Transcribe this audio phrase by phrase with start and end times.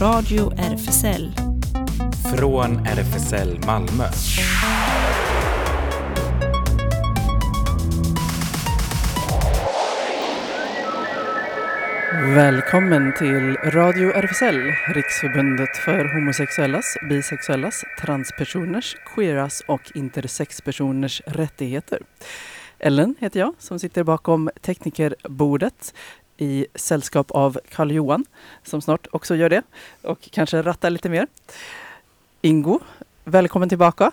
[0.00, 1.32] Radio RFSL.
[2.36, 4.04] Från RFSL Malmö.
[12.34, 22.02] Välkommen till Radio RFSL, Riksförbundet för homosexuellas, bisexuellas, transpersoners, queeras och intersexpersoners rättigheter.
[22.78, 25.94] Ellen heter jag som sitter bakom teknikerbordet
[26.38, 28.24] i sällskap av Karl-Johan
[28.64, 29.62] som snart också gör det
[30.02, 31.26] och kanske rattar lite mer.
[32.40, 32.80] Ingo,
[33.24, 34.10] välkommen tillbaka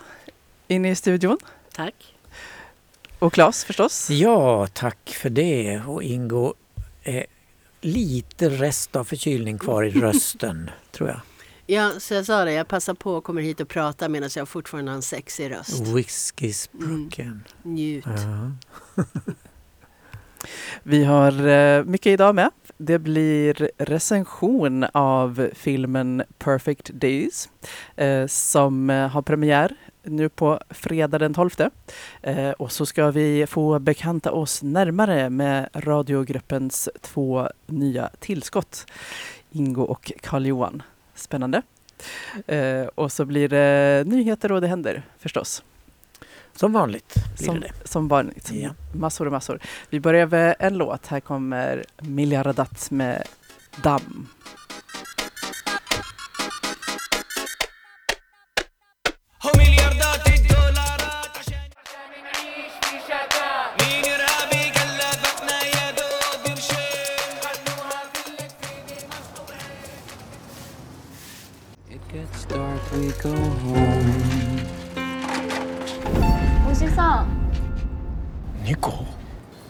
[0.68, 1.38] in i studion.
[1.74, 2.14] Tack.
[3.18, 4.10] Och Claes förstås.
[4.10, 5.80] Ja, tack för det.
[5.86, 6.54] Och Ingo,
[7.02, 7.24] eh,
[7.80, 11.20] lite rest av förkylning kvar i rösten, tror jag.
[11.66, 14.48] Ja, så jag sa det, jag passar på och kommer hit och pratar medan jag
[14.48, 15.80] fortfarande har en sexig röst.
[15.80, 17.44] Whisky-sprucken.
[17.62, 18.04] Njut.
[18.06, 19.02] Ja.
[20.82, 22.50] Vi har eh, mycket idag med.
[22.76, 27.48] Det blir recension av filmen Perfect Days
[27.96, 31.50] eh, som eh, har premiär nu på fredag den 12.
[32.22, 38.86] Eh, och så ska vi få bekanta oss närmare med radiogruppens två nya tillskott,
[39.50, 40.82] Ingo och Karl-Johan.
[41.14, 41.62] Spännande.
[42.46, 45.62] Eh, och så blir det nyheter och det händer förstås.
[46.56, 48.50] Som vanligt blir Som, det som vanligt.
[48.52, 48.70] Ja.
[48.94, 49.60] Massor och massor.
[49.90, 51.06] Vi börjar med en låt.
[51.06, 53.22] Här kommer Miljardat med
[53.82, 54.26] Damm.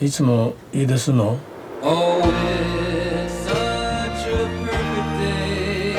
[0.05, 1.37] いつもいいですの
[1.83, 5.95] Oh, it's such a perfect day.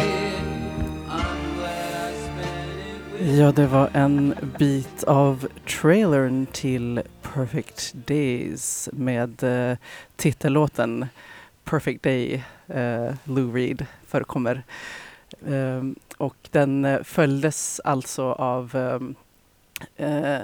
[1.08, 7.02] I'm glad I spent it with Ja, det var en bit av trailern till
[7.34, 9.76] Perfect Days med eh,
[10.16, 11.06] titellåten
[11.64, 14.62] Perfect Day, eh, Lou Reed förekommer.
[15.46, 19.14] Ehm, och den eh, följdes alltså av ehm,
[19.96, 20.40] eh,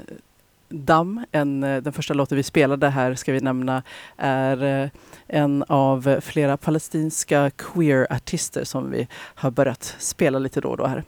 [0.75, 3.83] Damm, en, eh, den första låten vi spelade här ska vi nämna
[4.17, 4.89] är eh,
[5.27, 11.03] en av flera palestinska queer-artister som vi har börjat spela lite då och då här.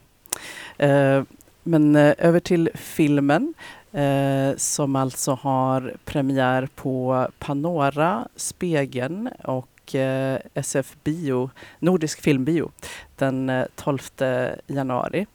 [0.77, 1.23] Eh,
[1.63, 3.53] men över till filmen
[3.91, 11.49] eh, som alltså har premiär på Panora, Spegeln och eh, SF Bio,
[11.79, 12.71] Nordisk filmbio
[13.15, 13.99] den eh, 12
[14.67, 15.25] januari.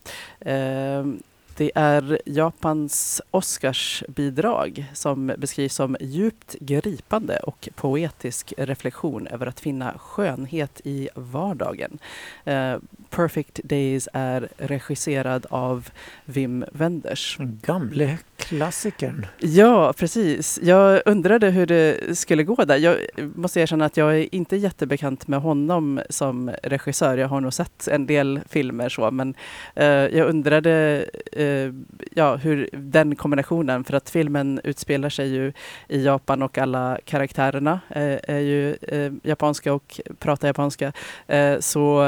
[1.57, 9.97] Det är Japans Oscarsbidrag som beskrivs som djupt gripande och poetisk reflektion över att finna
[9.97, 11.99] skönhet i vardagen.
[12.45, 12.75] Eh,
[13.09, 15.89] Perfect Days är regisserad av
[16.25, 17.37] Wim Wenders.
[17.39, 19.25] Gamle klassikern.
[19.39, 20.59] Ja, precis.
[20.63, 22.77] Jag undrade hur det skulle gå där.
[22.77, 22.97] Jag
[23.35, 27.17] måste erkänna att jag är inte jättebekant med honom som regissör.
[27.17, 29.33] Jag har nog sett en del filmer så, men
[29.75, 31.73] eh, jag undrade eh,
[32.11, 35.53] ja, hur den kombinationen, för att filmen utspelar sig ju
[35.87, 40.93] i Japan och alla karaktärerna eh, är ju eh, japanska och pratar japanska.
[41.27, 42.05] Eh, så,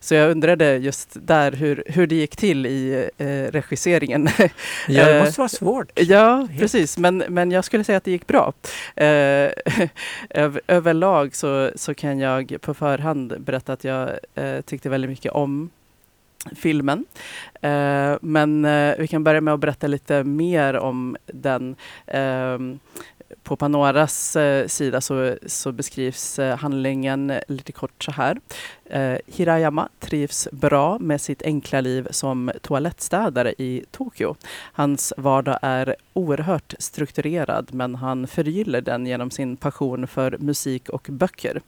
[0.00, 4.28] så jag undrade just där hur, hur det gick till i eh, regisseringen.
[4.88, 5.63] Ja, det måste vara svårt.
[5.94, 6.60] Ja, Helt.
[6.60, 6.98] precis.
[6.98, 8.52] Men, men jag skulle säga att det gick bra.
[8.96, 9.04] Eh,
[10.30, 15.32] över, överlag så, så kan jag på förhand berätta att jag eh, tyckte väldigt mycket
[15.32, 15.70] om
[16.56, 17.04] filmen.
[17.62, 21.76] Eh, men eh, vi kan börja med att berätta lite mer om den.
[22.06, 22.78] Ehm,
[23.42, 28.40] på Panoras eh, sida så, så beskrivs eh, handlingen lite kort så här.
[28.86, 34.36] Eh, Hirayama trivs bra med sitt enkla liv som toalettstädare i Tokyo.
[34.72, 41.06] Hans vardag är oerhört strukturerad men han förgyller den genom sin passion för musik och
[41.10, 41.60] böcker.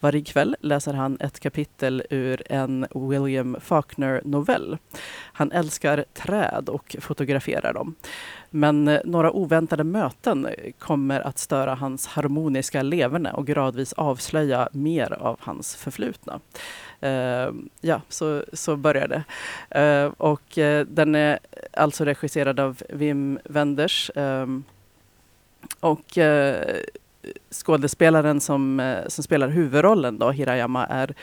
[0.00, 4.78] Varje kväll läser han ett kapitel ur en William Faulkner-novell.
[5.32, 7.94] Han älskar träd och fotograferar dem.
[8.50, 10.48] Men eh, några oväntade möten
[10.78, 16.40] kommer att störa hans harmoniska leverne och gradvis avslöja mer av hans förflutna.
[17.02, 17.50] Eh,
[17.80, 19.24] ja, så, så börjar det.
[19.80, 21.38] Eh, och eh, den är
[21.72, 24.10] alltså regisserad av Wim Wenders.
[25.80, 26.18] och
[27.50, 31.14] skådespelaren som, som spelar huvudrollen då, Hirayama, är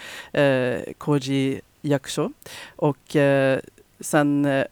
[0.98, 2.32] Koji Yakusho.
[2.76, 3.60] Och eh,
[4.00, 4.66] sen eh,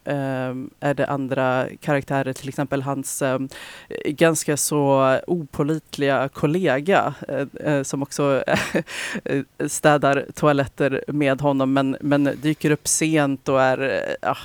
[0.80, 3.38] är det andra karaktärer, till exempel hans eh,
[4.04, 8.44] ganska så opolitliga kollega eh, eh som också
[9.24, 14.36] eh, städar toaletter med honom men, men dyker upp sent och är eh, ja,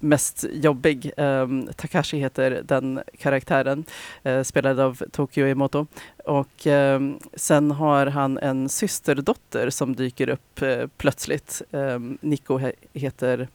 [0.00, 1.12] mest jobbig.
[1.16, 3.84] Ehm, Takashi heter den karaktären,
[4.22, 5.86] eh, spelad av Tokyo Emoto.
[6.24, 11.62] Och ehm, sen har han en systerdotter som dyker upp eh, plötsligt.
[11.72, 13.48] Ehm, Niko Nico he heter,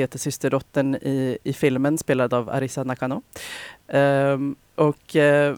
[0.00, 3.22] heter systerdottern i, i filmen, spelad av Arisa Nakano.
[3.88, 5.56] Um, och uh,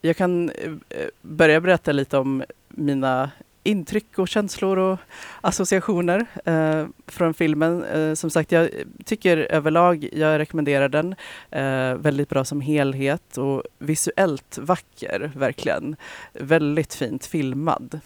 [0.00, 3.30] jag kan eh, börja berätta lite om mina
[3.68, 4.98] intryck och känslor och
[5.40, 7.84] associationer eh, från filmen.
[7.84, 8.70] Eh, som sagt, jag
[9.04, 11.14] tycker överlag, jag rekommenderar den.
[11.50, 15.96] Eh, väldigt bra som helhet och visuellt vacker, verkligen.
[16.32, 18.00] Väldigt fint filmad.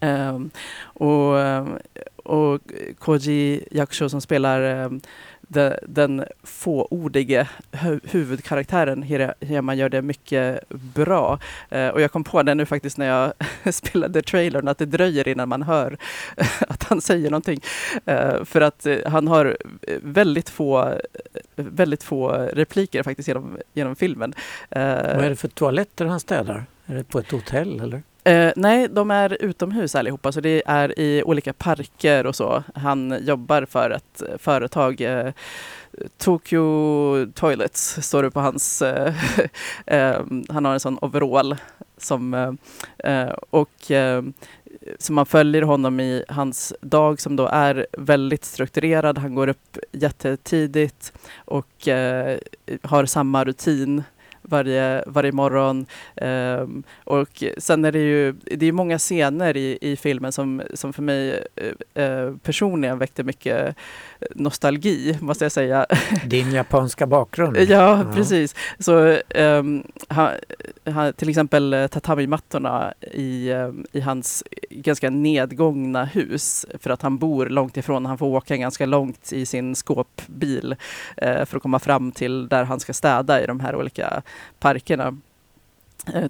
[0.00, 0.50] Um,
[0.82, 1.34] och,
[2.24, 2.60] och
[2.98, 5.00] Koji Yakusho som spelar ehm, um,
[5.48, 11.38] de, den fåordige hu huvudkaraktären Hira- Hirayama gör det mycket bra.
[11.72, 13.32] Uh, och jag kom på det nu faktiskt när jag
[13.74, 15.96] spelade trailern att det dröjer innan man hör
[16.68, 17.60] att han säger någonting.
[18.10, 19.56] Uh, för att uh, han har
[20.02, 20.94] väldigt få,
[21.56, 24.34] väldigt få repliker faktiskt genom, genom filmen.
[24.70, 26.64] Vad är det för toaletter han städar?
[26.86, 28.02] Är det på ett hotell eller?
[28.28, 32.62] Eh, nej, de är utomhus allihopa, så det är i olika parker och så.
[32.74, 35.00] Han jobbar för ett eh, företag.
[35.00, 35.32] Eh,
[36.18, 38.82] Tokyo Toilets står det på hans...
[38.82, 39.14] Eh,
[39.86, 41.56] eh, han har en sån overall
[41.96, 42.34] som...
[42.34, 42.52] Eh,
[43.12, 44.22] eh, och eh,
[44.98, 49.18] så man följer honom i hans dag som då är väldigt strukturerad.
[49.18, 52.38] Han går upp jättetidigt och eh,
[52.82, 54.02] har samma rutin
[54.48, 55.86] varje, varje morgon.
[56.14, 60.92] Um, och sen är det ju det är många scener i, i filmen som, som
[60.92, 61.44] för mig
[61.98, 63.76] uh, personligen väckte mycket
[64.34, 65.86] nostalgi, måste jag säga.
[66.26, 67.56] Din japanska bakgrund?
[67.56, 68.54] Ja, precis.
[68.78, 70.32] Så um, ha,
[70.84, 77.18] ha, till exempel eh, tatami-mattorna i, um, i hans ganska nedgångna hus för att han
[77.18, 78.06] bor långt ifrån.
[78.06, 80.76] Han får åka ganska långt i sin skåpbil
[81.22, 84.22] uh, för att komma fram till där han ska städa i de här olika
[84.58, 85.14] parkerna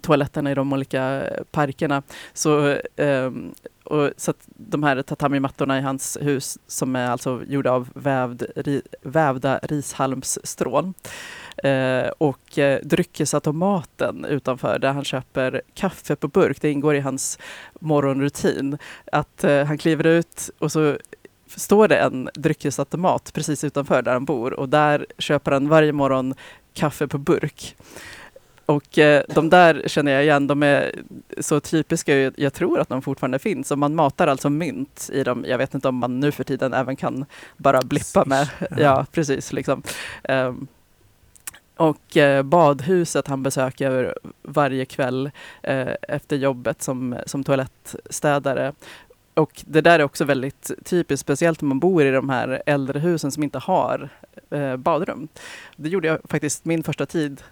[0.03, 2.03] toaletterna i de olika parkerna.
[2.33, 3.55] Så, ehm,
[3.89, 8.43] och, så att de här tatami-mattorna i hans hus som är alltså gjorda av vävd,
[8.57, 10.95] ri, vävda rishalmsstrån.
[11.65, 16.61] Eh, och eh, dryckesautomaten utanför där han köper kaffe på burk.
[16.61, 17.39] Det ingår i hans
[17.81, 18.79] morgonrutin.
[19.13, 20.97] Att eh, han kliver ut och så
[21.47, 26.35] står det en dryckesautomat precis utanför där han bor och där köper han varje morgon
[26.75, 27.77] kaffe på burk.
[28.69, 31.03] Och eh, de där känner jag igen, de är
[31.39, 33.71] så typiska, jag, jag tror att de fortfarande finns.
[33.71, 35.45] Och man matar alltså mynt i dem.
[35.49, 37.25] Jag vet inte om man nu för tiden även kan
[37.57, 38.49] bara blippa med.
[38.77, 39.53] Ja, precis.
[39.53, 39.83] Liksom.
[40.23, 40.67] Ehm,
[41.77, 45.31] och eh, badhuset han besöker varje kväll
[45.63, 48.73] eh, efter jobbet som, som toalettstädare.
[49.35, 52.99] Och det där är också väldigt typiskt, speciellt om man bor i de här äldre
[52.99, 54.09] husen som inte har
[54.51, 55.29] eh, badrum.
[55.77, 57.43] Det gjorde jag faktiskt min första tid.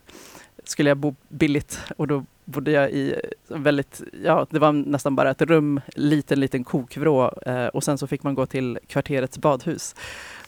[0.67, 3.15] Skulle jag bo billigt och då bodde jag i
[3.49, 8.07] väldigt, ja det var nästan bara ett rum, liten liten kokvrå eh, och sen så
[8.07, 9.95] fick man gå till kvarterets badhus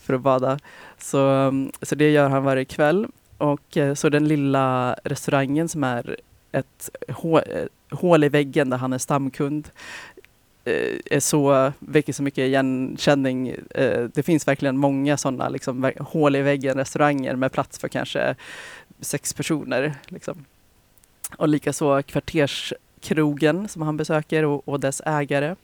[0.00, 0.58] för att bada.
[0.98, 3.06] Så, eh, så det gör han varje kväll.
[3.38, 6.16] Och eh, så den lilla restaurangen som är
[6.52, 7.14] ett eh,
[7.90, 9.68] hål i väggen där han är stamkund
[10.64, 13.54] eh, är så, väcker så mycket igenkänning.
[14.14, 18.36] Det finns verkligen många sådana liksom, hål i väggen restauranger med plats för kanske
[19.00, 19.94] sex personer.
[20.06, 20.44] Liksom.
[21.36, 25.56] Och likaså kvarterskrogen som han besöker och, och dess ägare.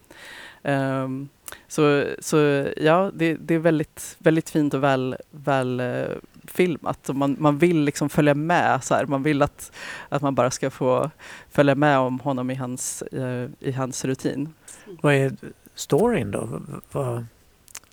[0.63, 1.29] Ehm,
[1.69, 6.05] så, så ja, det, det är väldigt, väldigt fint och väl, väl eh,
[6.45, 7.09] filmat.
[7.09, 8.85] Och man, man vill liksom följa med.
[8.85, 9.07] Så här.
[9.07, 9.73] Man vill att,
[10.09, 11.11] att man bara ska få
[11.51, 14.55] följa med om honom i hans, eh, i hans rutin.
[15.03, 15.33] Vad är
[15.75, 16.63] storyn då?
[16.93, 17.27] Vad,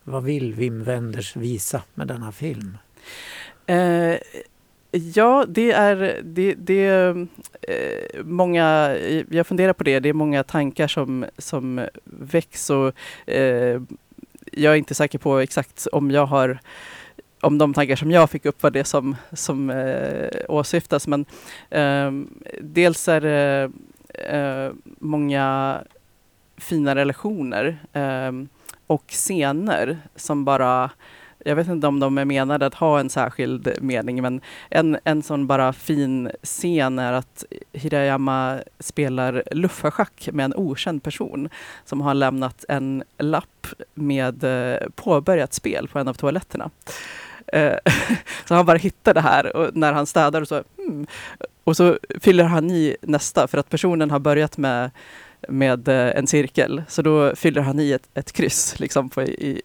[0.04, 2.78] vad vill Wim Wenders visa med denna film?
[3.66, 4.16] Eh,
[4.92, 7.28] ja, det är, det, det är
[7.62, 8.98] eh, många,
[9.30, 12.94] jag funderar på det, det är många tankar som, som väcks och
[13.30, 13.82] eh,
[14.52, 16.60] jag är inte säker på exakt om jag har
[17.42, 21.08] om de tankar som jag fick upp var det som, som eh, åsyftas.
[21.08, 21.26] Men
[21.70, 22.12] eh,
[22.62, 23.72] dels är det
[24.14, 25.78] eh, många
[26.58, 28.32] fina relationer eh,
[28.88, 30.90] och scener som bara
[31.46, 35.24] jag vet inte om de är menade att ha en särskild mening, men en, en
[35.24, 41.50] sån bara fin scen är att Hirayama spelar luffarschack med en okänd person
[41.86, 46.70] som har lämnat en lapp med eh, påbörjat spel på en av toaletterna.
[47.48, 47.78] Eh,
[48.46, 51.08] så han bara hittar det här och när han städar och så, hmm.
[51.64, 54.92] och så fyller han i nästa för att personen har börjat med
[55.50, 56.84] med eh, en cirkel.
[56.88, 59.62] Så då fyller han i ett, ett kryss liksom på, i,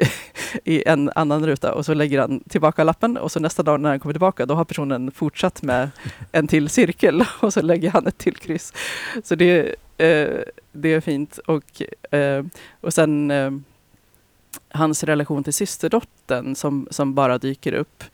[0.64, 3.90] i en annan ruta och så lägger han tillbaka lappen och så nästa dag när
[3.90, 5.90] han kommer tillbaka då har personen fortsatt med
[6.32, 8.72] en till cirkel och så lägger han ett till kryss.
[9.22, 10.40] Så det, eh,
[10.72, 11.38] det är fint.
[11.38, 11.82] Och,
[12.14, 12.44] eh,
[12.80, 13.50] och sen eh,
[14.68, 18.04] hans relation till systerdottern som, som bara dyker upp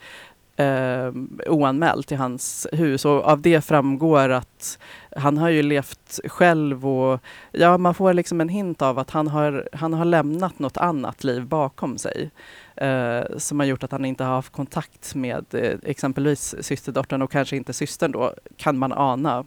[0.62, 1.12] eh,
[1.46, 3.04] oanmält i hans hus.
[3.04, 4.78] Och av det framgår att
[5.16, 7.20] han har ju levt själv och
[7.52, 11.24] ja, man får liksom en hint av att han har, han har lämnat något annat
[11.24, 12.30] liv bakom sig.
[12.76, 17.30] Eh, som har gjort att han inte har haft kontakt med eh, exempelvis systerdottern och
[17.30, 19.44] kanske inte systern då, kan man ana.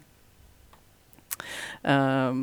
[1.84, 2.34] Eh,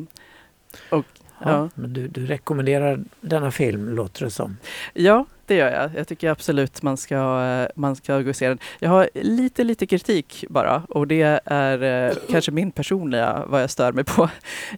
[0.90, 1.06] och,
[1.44, 1.68] Ja.
[1.74, 4.56] Men du, du rekommenderar denna film låter det som.
[4.94, 5.90] Ja, det gör jag.
[5.96, 8.58] Jag tycker absolut man ska, man ska gå och se den.
[8.78, 13.70] Jag har lite, lite kritik bara och det är eh, kanske min personliga, vad jag
[13.70, 14.30] stör mig på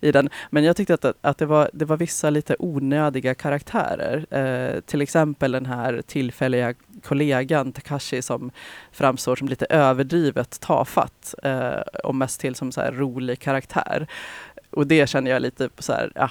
[0.02, 0.30] i den.
[0.50, 4.26] Men jag tyckte att, att det, var, det var vissa lite onödiga karaktärer.
[4.30, 8.50] Eh, till exempel den här tillfälliga kollegan Takashi som
[8.92, 14.06] framstår som lite överdrivet tafatt eh, och mest till som så rolig karaktär.
[14.74, 16.30] Och det känner jag lite så här, ja,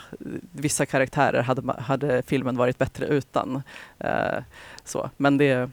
[0.51, 3.61] vissa karaktärer hade, hade filmen varit bättre utan.
[3.99, 4.43] Eh,
[4.83, 5.09] så.
[5.17, 5.69] Men det är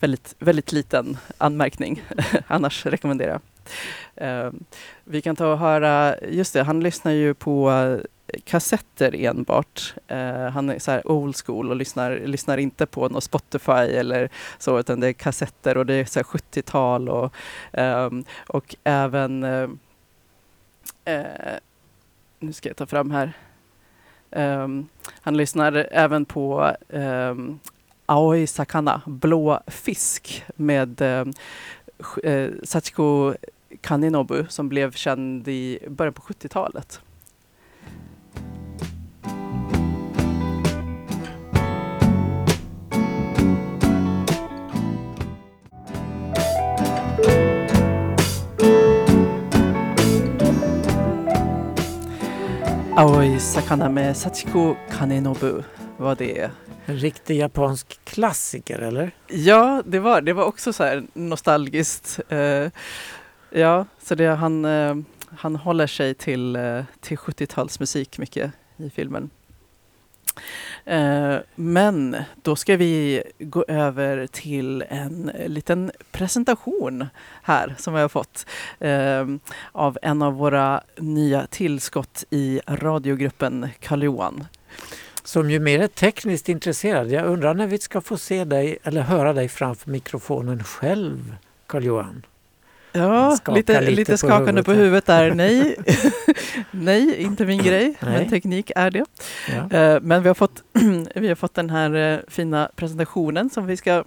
[0.00, 2.02] väldigt, väldigt liten anmärkning.
[2.46, 3.40] Annars rekommenderar jag.
[4.28, 4.52] Eh,
[5.04, 7.70] vi kan ta och höra, just det, han lyssnar ju på
[8.44, 9.94] kassetter enbart.
[10.08, 14.28] Eh, han är så här old school och lyssnar, lyssnar inte på något Spotify eller
[14.58, 17.34] så, utan det är kassetter och det är 70-tal och,
[17.72, 19.68] ehm, och även eh,
[21.04, 21.58] eh
[22.42, 23.32] nu ska jag ta fram här.
[24.30, 24.88] Um,
[25.20, 27.60] han lyssnar även på um,
[28.06, 31.32] Aoi Sakana, blå fisk med um,
[32.64, 33.34] Sachiko
[33.80, 37.00] Kaninobu som blev känd i början på 70-talet.
[52.96, 55.62] Aoi Sakana med Sachiko Kanenobu
[55.96, 56.50] var det.
[56.86, 59.10] En riktig japansk klassiker eller?
[59.28, 62.20] Ja, det var, det var också så här nostalgiskt.
[62.28, 62.70] Eh,
[63.50, 64.96] ja, så det, han, eh,
[65.36, 69.30] han håller sig till, eh, till 70-talsmusik mycket i filmen.
[70.84, 77.06] Eh, men då ska vi gå över till en liten presentation
[77.42, 78.46] här som vi har fått
[78.78, 79.26] eh,
[79.72, 84.44] av en av våra nya tillskott i radiogruppen Karl Johan.
[85.24, 87.10] Som ju mer är tekniskt intresserad.
[87.10, 91.36] Jag undrar när vi ska få se dig eller höra dig framför mikrofonen själv,
[91.66, 92.26] Karl-Johan?
[92.92, 95.34] Ja, lite, lite lite, på skakande på huvudet huvudet där.
[95.34, 95.76] Nej,
[96.70, 98.12] nej inte min grej, Nej.
[98.18, 99.04] men teknik är det.
[99.48, 99.78] Ja.
[99.78, 100.62] Eh, Men vi har, fått,
[101.14, 104.04] vi har fått den här eh, fina presentationen som vi ska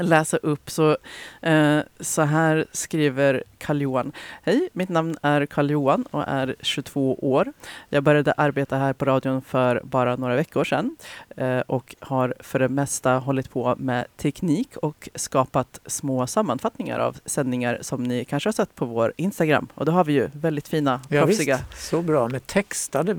[0.00, 0.70] läsa upp.
[0.70, 0.96] Så,
[1.42, 4.12] eh, så här skriver Karl-Johan.
[4.42, 7.52] Hej, mitt namn är Karl-Johan och är 22 år.
[7.88, 10.96] Jag började arbeta här på radion för bara några veckor sedan
[11.36, 17.18] eh, och har för det mesta hållit på med teknik och skapat små sammanfattningar av
[17.24, 19.68] sändningar som ni kanske har sett på vår Instagram.
[19.74, 23.16] Och då har vi ju väldigt fina, Ja, proffsiga så bra med textade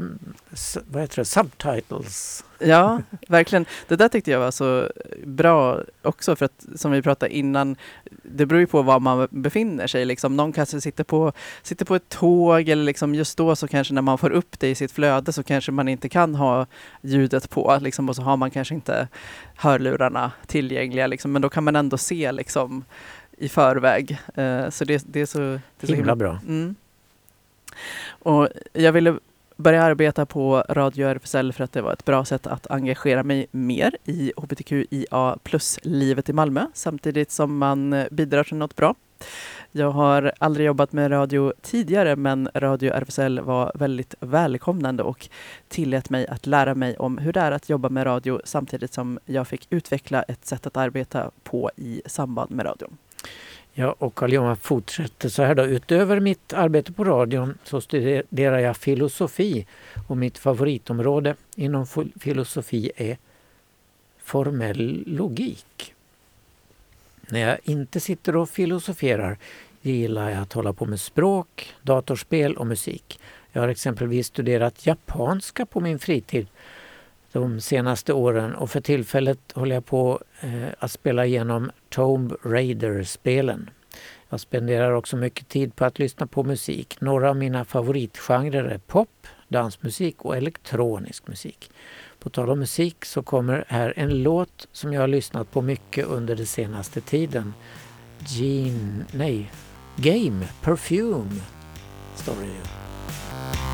[0.88, 2.44] vad heter det, subtitles.
[2.64, 3.66] Ja, verkligen.
[3.88, 4.90] Det där tyckte jag var så
[5.26, 7.76] bra också för att som vi pratade innan,
[8.24, 10.06] det beror ju på var man befinner sig.
[10.06, 13.94] Liksom, någon kanske sitter på, sitter på ett tåg eller liksom just då så kanske
[13.94, 16.66] när man får upp det i sitt flöde så kanske man inte kan ha
[17.02, 19.08] ljudet på liksom, och så har man kanske inte
[19.56, 21.08] hörlurarna tillgängliga.
[21.08, 22.84] Liksom, men då kan man ändå se liksom,
[23.38, 24.18] i förväg.
[24.36, 26.40] Eh, så det, det är så, det är så Himla bra.
[26.48, 26.76] Mm.
[28.10, 29.18] Och jag ville
[29.62, 33.48] börja arbeta på Radio RFSL för att det var ett bra sätt att engagera mig
[33.52, 38.96] mer i hbtqia plus-livet i Malmö samtidigt som man eh, bidrar till något bra.
[39.72, 45.30] Jag har aldrig jobbat med radio tidigare men Radio RFSL var väldigt välkomnande och
[45.68, 49.20] tillät mig att lära mig om hur det är att jobba med radio samtidigt som
[49.26, 52.98] jag fick utveckla ett sätt att arbeta på i samband med radion.
[53.74, 55.66] Ja, och Carl-Johan fortsätter så här då.
[55.66, 59.66] Utöver mitt arbete på radion så studerar jag filosofi
[60.08, 61.86] och mitt favoritområde inom
[62.20, 63.18] filosofi är
[64.18, 65.94] formell logik.
[67.22, 69.38] När jag inte sitter och filosoferar
[69.82, 73.20] gillar jag att hålla på med språk, datorspel och musik.
[73.52, 76.48] Jag har exempelvis studerat japanska på min fritid
[77.32, 83.70] de senaste åren och för tillfället håller jag på eh, att spela igenom Tomb Raider-spelen.
[84.30, 87.02] Jag spenderar också mycket tid på att lyssna på musik.
[87.02, 91.72] Några av mina favoritgenrer är pop, dansmusik och elektronisk musik.
[92.20, 96.06] På tal om musik så kommer här en låt som jag har lyssnat på mycket
[96.06, 97.54] under den senaste tiden.
[98.28, 99.52] Gene, nej,
[99.96, 101.42] Game Perfume
[102.16, 103.71] står det ju.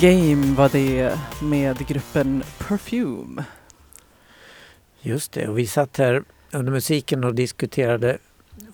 [0.00, 3.44] Game var det med gruppen Perfume.
[5.00, 8.18] Just det, och vi satt här under musiken och diskuterade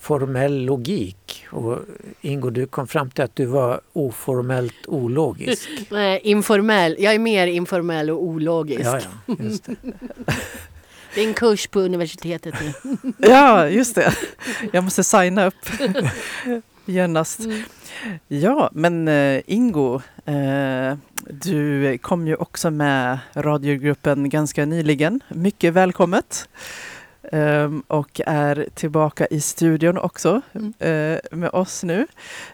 [0.00, 1.46] formell logik.
[1.50, 1.78] Och
[2.20, 5.68] Ingo, du kom fram till att du var oformellt ologisk.
[5.90, 6.96] Nej, informell.
[6.98, 8.84] Jag är mer informell och ologisk.
[8.84, 9.76] Ja, ja, just det.
[11.14, 12.92] Det är en kurs på universitetet nu.
[13.18, 14.14] Ja, just det.
[14.72, 15.54] Jag måste signa upp
[16.86, 17.40] genast.
[18.28, 20.96] Ja, men eh, Ingo, eh,
[21.30, 25.20] du kom ju också med radiogruppen ganska nyligen.
[25.28, 26.48] Mycket välkommet.
[27.34, 30.72] Ehm, och är tillbaka i studion också Mm.
[30.78, 32.06] eh, med oss nu.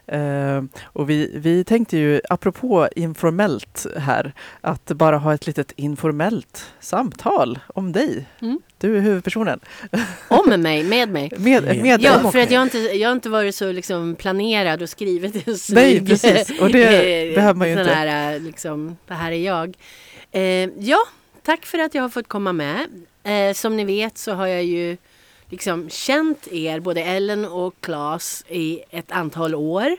[0.07, 6.73] Ehm, och vi, vi tänkte ju, apropå informellt här, att bara ha ett litet informellt
[6.81, 8.27] samtal om dig.
[8.43, 8.61] Mm.
[8.79, 9.61] Du är huvudpersonen.
[10.29, 11.33] Om mig, med mig.
[11.39, 14.83] Med, Med- Ja, för att jag har inte, jag har inte varit så liksom planerad
[14.83, 16.03] och skrivit en snygg...
[16.03, 16.61] Nej, precis.
[16.61, 16.85] Och det
[17.31, 17.93] eh, behöver man ju inte.
[17.95, 19.77] Här, eh, liksom, det här är jag.
[20.33, 20.43] Eh,
[20.79, 20.99] ja,
[21.43, 22.87] tack för att jag har fått komma med.
[23.23, 24.97] Eh, som ni vet så har jag ju
[25.49, 29.97] liksom känt er, både Ellen och Claes, i ett antal år.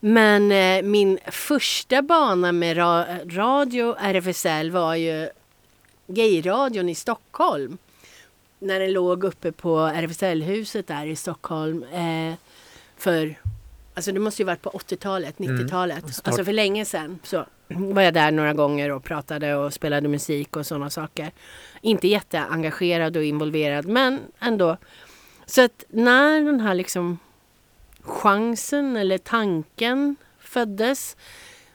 [0.00, 5.28] Men eh, min första bana med ra- radio RFSL var ju
[6.06, 7.78] gayradion i Stockholm.
[8.58, 11.82] När den låg uppe på RFSL-huset där i Stockholm.
[11.92, 12.34] Eh,
[12.96, 13.34] för,
[13.94, 15.98] alltså det måste ju varit på 80-talet, 90-talet.
[15.98, 16.10] Mm.
[16.24, 17.18] Alltså för länge sedan.
[17.22, 21.32] Så var jag där några gånger och pratade och spelade musik och sådana saker.
[21.80, 24.76] Inte jätteengagerad och involverad men ändå.
[25.46, 27.18] Så att när den här liksom
[28.00, 31.16] chansen eller tanken föddes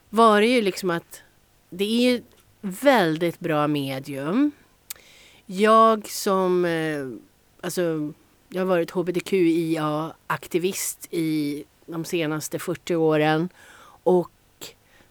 [0.10, 1.22] var det ju liksom att
[1.70, 2.22] det är ju
[2.62, 4.52] väldigt bra medium.
[5.46, 7.08] Jag som, eh,
[7.62, 8.12] alltså
[8.50, 13.50] jag har varit hbtqia-aktivist i de senaste 40 åren
[14.04, 14.32] och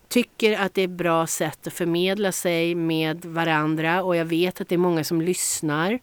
[0.08, 4.60] tycker att det är ett bra sätt att förmedla sig med varandra och jag vet
[4.60, 5.98] att det är många som lyssnar.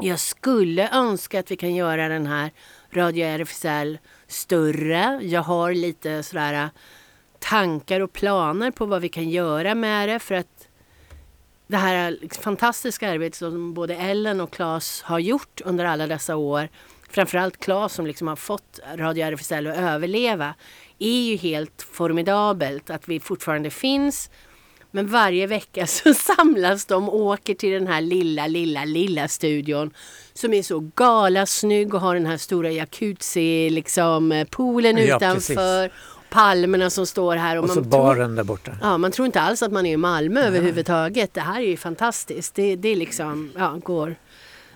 [0.00, 2.50] Jag skulle önska att vi kan göra den här
[2.90, 5.20] Radio RFSL större.
[5.22, 6.68] Jag har lite sådär äh,
[7.38, 10.68] tankar och planer på vad vi kan göra med det för att
[11.66, 16.36] det här äh, fantastiska arbetet som både Ellen och Claes har gjort under alla dessa
[16.36, 16.68] år,
[17.12, 20.54] framförallt Claes som liksom har fått Radio RFSL att överleva,
[20.98, 24.30] är ju helt formidabelt att vi fortfarande finns.
[24.90, 29.90] Men varje vecka så samlas de och åker till den här lilla, lilla, lilla studion
[30.32, 35.92] som är så galasnygg och har den här stora jacuzzi, liksom eh, poolen Ja, utanför,
[36.30, 37.58] palmerna som står här.
[37.58, 38.72] Och så tror- baren där borta.
[38.82, 41.34] Ja, man tror inte alls att man är i Malmö överhuvudtaget.
[41.34, 42.54] Det här är ju fantastiskt.
[42.54, 44.16] Det, det är liksom, ja, går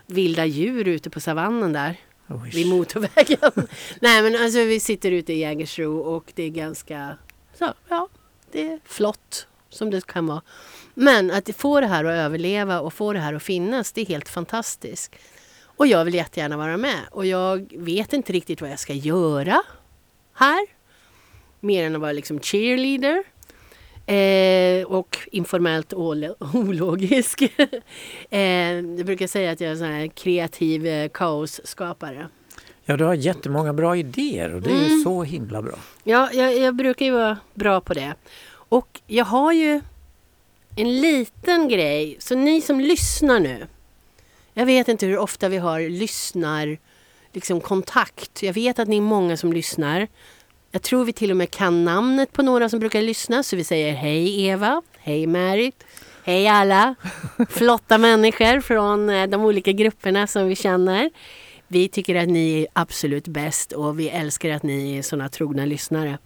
[0.06, 1.96] vilda djur ute på savannen där
[2.28, 2.50] Oj.
[2.54, 3.68] vid motorvägen.
[4.00, 7.16] Nej men alltså vi sitter ute i Jägersro och det är ganska,
[7.54, 8.08] så, ja,
[8.52, 10.42] det är flott som det kan vara.
[10.94, 14.06] Men att få det här att överleva och få det här att finnas, det är
[14.06, 15.14] helt fantastiskt.
[15.62, 19.62] Och jag vill jättegärna vara med och jag vet inte riktigt vad jag ska göra
[20.34, 20.66] här.
[21.60, 23.24] Mer än att vara liksom cheerleader.
[24.06, 27.42] Eh, och informellt olo- ologisk.
[28.30, 32.28] eh, jag brukar säga att jag är en kreativ eh, kaosskapare.
[32.84, 35.02] Ja, du har jättemånga bra idéer och det är ju Mm.
[35.04, 35.78] så himla bra.
[36.04, 38.14] Ja, jag, jag brukar ju vara bra på det.
[38.68, 39.80] Och jag har ju
[40.76, 43.66] en liten grej, så ni som lyssnar nu.
[44.54, 46.78] Jag vet inte hur ofta vi har lyssnar
[47.32, 48.42] liksom kontakt.
[48.42, 50.08] Jag vet att ni är många som lyssnar.
[50.70, 53.42] Jag tror vi till och med kan namnet på några som brukar lyssna.
[53.42, 55.84] Så vi säger hej Eva, hej Märit,
[56.24, 56.94] hej alla
[57.48, 61.10] flotta människor från eh, de olika grupperna som vi känner.
[61.68, 65.64] Vi tycker att ni är absolut bäst och vi älskar att ni är sådana trogna
[65.64, 66.18] lyssnare.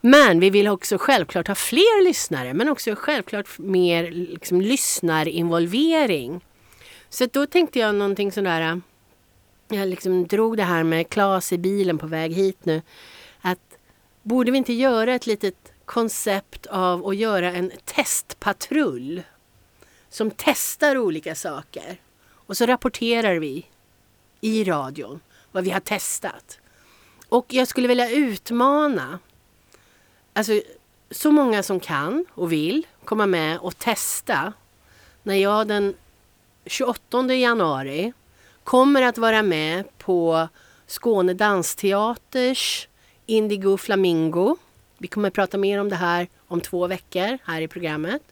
[0.00, 6.40] Men vi vill också självklart ha fler lyssnare men också självklart mer liksom, lyssnarinvolvering.
[7.08, 8.76] Så då tänkte jag någonting sådär eh,
[9.68, 12.82] jag liksom drog det här med Klas i bilen på väg hit nu.
[14.26, 19.22] Borde vi inte göra ett litet koncept av att göra en testpatrull
[20.08, 22.00] som testar olika saker.
[22.28, 23.66] Och så rapporterar vi
[24.40, 25.20] i radion
[25.52, 26.58] vad vi har testat.
[27.28, 29.18] Och jag skulle vilja utmana
[30.32, 30.60] alltså,
[31.10, 34.52] så många som kan och vill komma med och testa
[35.22, 35.94] när jag den
[36.64, 38.12] 28 januari
[38.64, 40.48] kommer att vara med på
[40.86, 42.88] Skåne Dansteaters
[43.26, 44.56] Indigo Flamingo.
[44.98, 48.22] Vi kommer att prata mer om det här om två veckor här i programmet.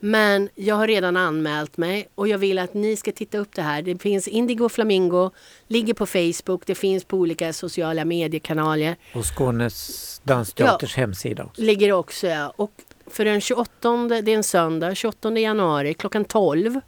[0.00, 3.62] Men jag har redan anmält mig och jag vill att ni ska titta upp det
[3.62, 3.82] här.
[3.82, 5.30] Det finns Indigo Flamingo,
[5.66, 8.96] ligger på Facebook, det finns på olika sociala mediekanaler.
[9.14, 11.62] Och Skånes dansteaters hemsida också.
[11.62, 12.52] Ligger också ja.
[12.56, 12.72] Och
[13.06, 16.80] för den 28, det är en söndag, 28 januari klockan 12.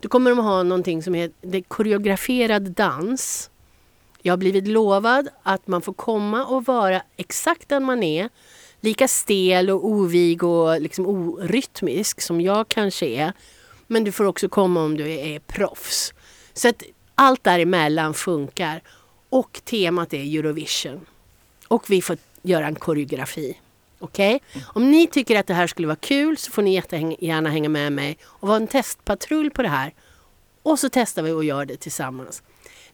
[0.00, 3.50] Då kommer de ha någonting som heter koreograferad dans.
[4.22, 8.28] Jag har blivit lovad att man får komma och vara exakt den man är.
[8.80, 13.32] Lika stel och ovig och liksom orytmisk som jag kanske är.
[13.86, 16.12] Men du får också komma om du är proffs.
[16.52, 16.82] Så att
[17.14, 18.82] allt däremellan funkar.
[19.28, 21.06] Och temat är Eurovision.
[21.68, 23.58] Och vi får göra en koreografi.
[23.98, 24.42] Okej?
[24.66, 27.92] Om ni tycker att det här skulle vara kul så får ni jättegärna hänga med
[27.92, 29.94] mig och vara en testpatrull på det här.
[30.62, 32.42] Och så testar vi och gör det tillsammans.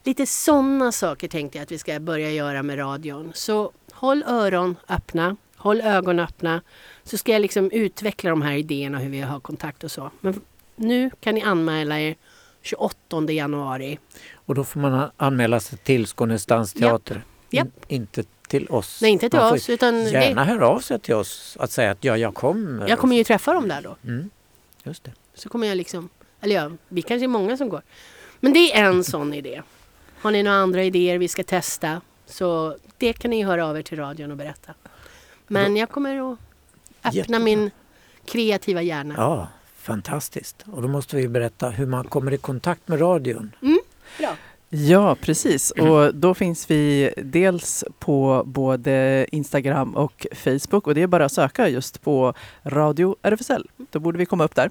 [0.07, 3.31] Lite sådana saker tänkte jag att vi ska börja göra med radion.
[3.35, 6.61] Så håll öron öppna, håll ögon öppna.
[7.03, 10.11] Så ska jag liksom utveckla de här idéerna hur vi har kontakt och så.
[10.21, 10.41] Men
[10.75, 12.15] nu kan ni anmäla er
[12.61, 13.99] 28 januari.
[14.33, 17.21] Och då får man anmäla sig till Skånes dansteater.
[17.49, 17.67] Japp.
[17.87, 19.01] In, inte till oss.
[19.01, 21.91] Nej, inte till Man oss, utan det- Gärna höra av sig till oss att säga
[21.91, 22.89] att ja, jag kommer.
[22.89, 23.95] Jag kommer ju träffa dem där då.
[24.03, 24.29] Mm,
[24.83, 25.11] just det.
[25.33, 26.09] Så kommer jag liksom,
[26.41, 27.81] eller ja, vi kanske är många som går.
[28.39, 29.61] Men det är en sån idé.
[30.21, 33.81] Har ni några andra idéer vi ska testa så det kan ni höra av er
[33.81, 34.73] till radion och berätta.
[35.47, 36.37] Men jag kommer att
[37.03, 37.39] öppna Jättebra.
[37.39, 37.71] min
[38.25, 39.13] kreativa hjärna.
[39.17, 40.65] Ja, fantastiskt.
[40.71, 43.51] Och då måste vi berätta hur man kommer i kontakt med radion.
[44.19, 44.35] Bra.
[44.69, 45.71] Ja, precis.
[45.71, 51.31] Och då finns vi dels på både Instagram och Facebook och det är bara att
[51.31, 53.69] söka just på Radio RFSL.
[53.91, 54.69] Då borde vi komma upp där.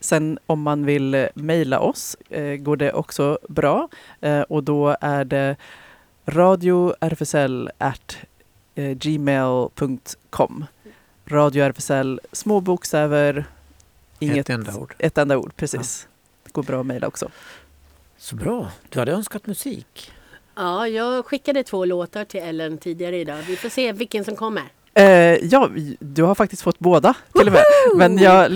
[0.00, 3.88] Sen om man vill mejla oss eh, går det också bra
[4.20, 5.56] eh, och då är det
[6.26, 8.16] radio RFSL at
[8.74, 10.64] eh, gmail.com.
[11.26, 13.44] Radio RFSL, små bokstäver,
[14.18, 14.94] inget, Ett enda ord.
[14.98, 16.08] ett enda ord, precis.
[16.44, 17.28] Det går bra att mejla också.
[18.22, 18.70] Så bra.
[18.88, 20.12] Du hade önskat musik.
[20.56, 23.36] Ja, jag skickade två låtar till Ellen tidigare idag.
[23.46, 24.62] Vi får se vilken som kommer.
[24.94, 25.04] Eh,
[25.46, 27.62] ja, du har faktiskt fått båda till och med.
[27.96, 28.52] Men jag,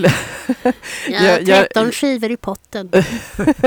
[1.09, 2.91] Jag jag- 13 skivor i potten.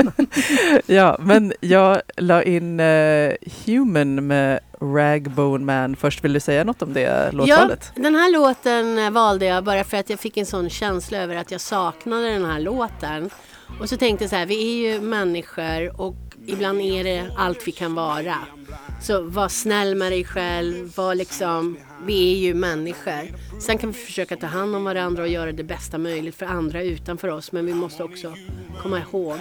[0.85, 3.33] ja, men jag la in eh,
[3.65, 6.23] Human med Ragbone Man först.
[6.23, 7.91] Vill du säga något om det låtvalet?
[7.95, 11.35] Ja, den här låten valde jag bara för att jag fick en sån känsla över
[11.35, 13.29] att jag saknade den här låten.
[13.79, 16.15] Och så tänkte jag så här, vi är ju människor och
[16.47, 18.35] ibland är det allt vi kan vara.
[19.01, 23.21] Så var snäll med dig själv, var liksom, vi är ju människor.
[23.61, 26.83] Sen kan vi försöka ta hand om varandra och göra det bästa möjligt för andra
[26.83, 27.51] utanför oss.
[27.51, 28.33] Men vi måste också
[28.81, 29.37] komma ihåg,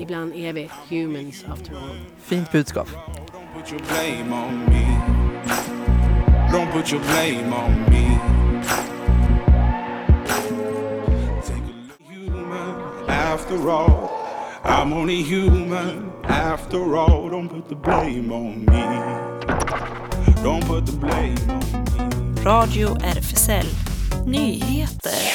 [0.00, 2.00] ibland är vi humans after all.
[2.24, 2.88] Fint budskap.
[3.54, 4.84] Put your blame on me.
[6.52, 8.18] Don't put your blame on me.
[11.42, 13.08] Take a look, human.
[13.08, 14.10] After all,
[14.64, 16.12] I'm only human.
[16.24, 18.84] After all, don't put the blame on me.
[20.42, 22.42] Don't put the blame on me.
[22.44, 23.66] Radio RFSL
[24.26, 25.32] Nyheter.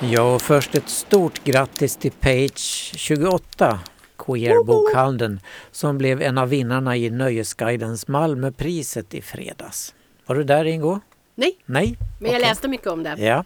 [0.00, 3.78] Ja, och först ett stort grattis till Page 28,
[4.26, 9.94] Queer-bokhandeln, som blev en av vinnarna i Nöjesguidens Malmöpriset i fredags.
[10.26, 11.00] Var du där Ingo?
[11.34, 11.96] Nej, Nej?
[12.18, 12.48] men jag Okej.
[12.48, 13.16] läste mycket om det.
[13.18, 13.44] Ja.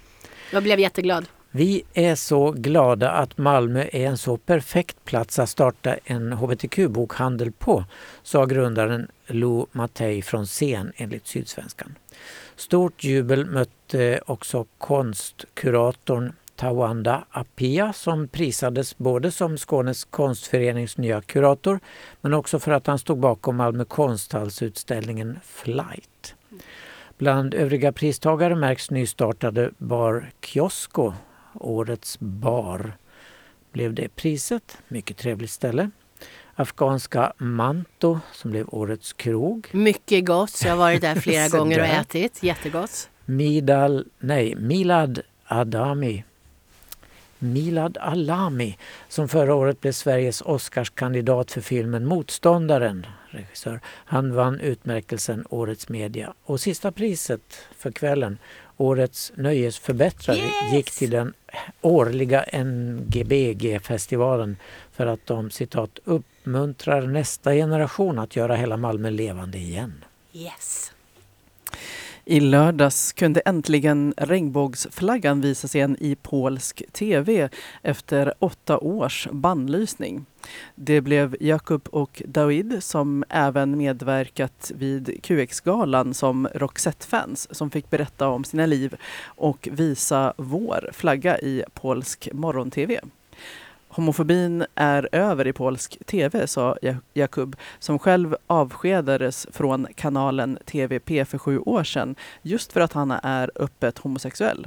[0.53, 1.29] Jag blev jätteglad.
[1.51, 7.53] Vi är så glada att Malmö är en så perfekt plats att starta en hbtq-bokhandel
[7.53, 7.85] på,
[8.23, 11.95] sa grundaren Lou Mattei från Scen enligt Sydsvenskan.
[12.57, 21.81] Stort jubel mötte också konstkuratorn Tawanda Apia som prisades både som Skånes konstförenings nya kurator
[22.21, 26.35] men också för att han stod bakom Malmö konsthallsutställningen Flight.
[27.19, 31.13] Bland övriga pristagare märks nystartade Bar Kiosko,
[31.55, 32.93] årets bar.
[33.73, 35.91] Blev det priset, mycket trevligt ställe.
[36.55, 39.69] Afghanska Manto som blev årets krog.
[39.73, 40.61] Mycket gott.
[40.65, 42.43] Jag har varit där flera gånger och ätit.
[42.43, 43.11] Jättegott.
[43.25, 46.25] Midal, nej, Milad Adami
[47.43, 53.07] Milad Alami som förra året blev Sveriges Oscarskandidat för filmen Motståndaren.
[53.31, 53.81] Regissör.
[53.87, 56.35] Han vann utmärkelsen Årets media.
[56.45, 57.41] Och sista priset
[57.79, 58.39] för kvällen,
[58.77, 60.73] Årets nöjesförbättrare, Yes!
[60.73, 61.33] gick till den
[61.81, 64.57] årliga NGBG-festivalen
[64.93, 70.05] för att de citat uppmuntrar nästa generation att göra hela Malmö levande igen.
[70.33, 70.93] Yes.
[72.31, 77.49] I lördags kunde äntligen regnbågsflaggan visas igen i polsk tv
[77.83, 80.25] efter åtta års bannlysning.
[80.75, 88.29] Det blev Jakub och Dawid som även medverkat vid QX-galan som Roxette-fans som fick berätta
[88.29, 93.01] om sina liv och visa vår flagga i polsk morgon-tv.
[93.93, 96.77] Homofobin är över i polsk tv, sa
[97.15, 103.11] Jakub, som själv avskedades från kanalen TVP för sju år sedan just för att han
[103.11, 104.67] är öppet homosexuell.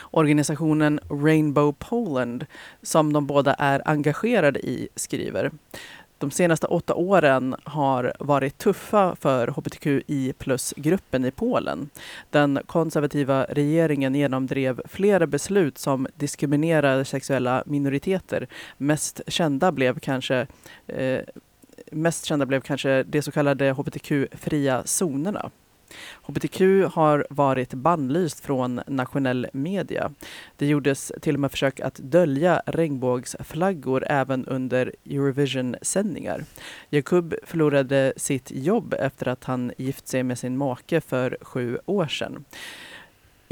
[0.00, 2.46] Organisationen Rainbow Poland,
[2.82, 5.50] som de båda är engagerade i, skriver
[6.20, 11.90] de senaste åtta åren har varit tuffa för hbtqi plus-gruppen i Polen.
[12.30, 18.46] Den konservativa regeringen genomdrev flera beslut som diskriminerar sexuella minoriteter.
[18.78, 20.46] Mest kända blev kanske
[20.86, 21.20] eh,
[21.90, 25.50] mest kända blev kanske de så kallade hbtq-fria zonerna.
[26.22, 26.60] HBTQ
[26.92, 30.12] har varit bannlyst från nationell media.
[30.56, 36.44] Det gjordes till och med försök att dölja regnbågsflaggor även under Eurovision-sändningar.
[36.90, 42.06] Jakub förlorade sitt jobb efter att han gift sig med sin make för sju år
[42.06, 42.44] sedan.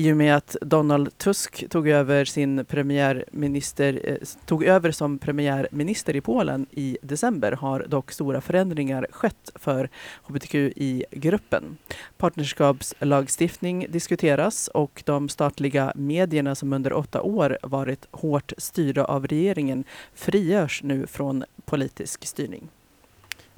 [0.00, 6.16] I och med att Donald Tusk tog över, sin premiärminister, eh, tog över som premiärminister
[6.16, 9.88] i Polen i december har dock stora förändringar skett för
[10.22, 11.78] hbtqi-gruppen.
[12.16, 19.84] Partnerskapslagstiftning diskuteras och de statliga medierna som under åtta år varit hårt styrda av regeringen
[20.14, 22.68] frigörs nu från politisk styrning.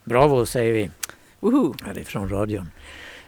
[0.04, 0.90] Bravo säger vi
[1.40, 1.74] Woho!
[1.84, 2.66] härifrån radion.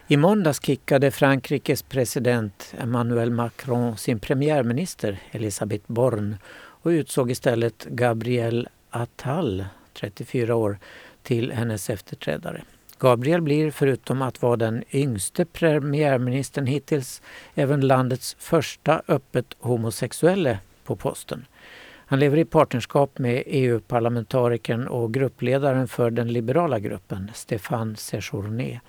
[0.07, 8.69] I måndags kickade Frankrikes president Emmanuel Macron sin premiärminister Elisabeth Borne och utsåg istället Gabriel
[8.89, 10.77] Attal, 34 år,
[11.21, 12.63] till hennes efterträdare.
[12.99, 17.21] Gabriel blir förutom att vara den yngste premiärministern hittills
[17.55, 21.45] även landets första öppet homosexuelle på posten.
[22.05, 28.79] Han lever i partnerskap med EU-parlamentarikern och gruppledaren för den liberala gruppen, Stéphane Séjourné.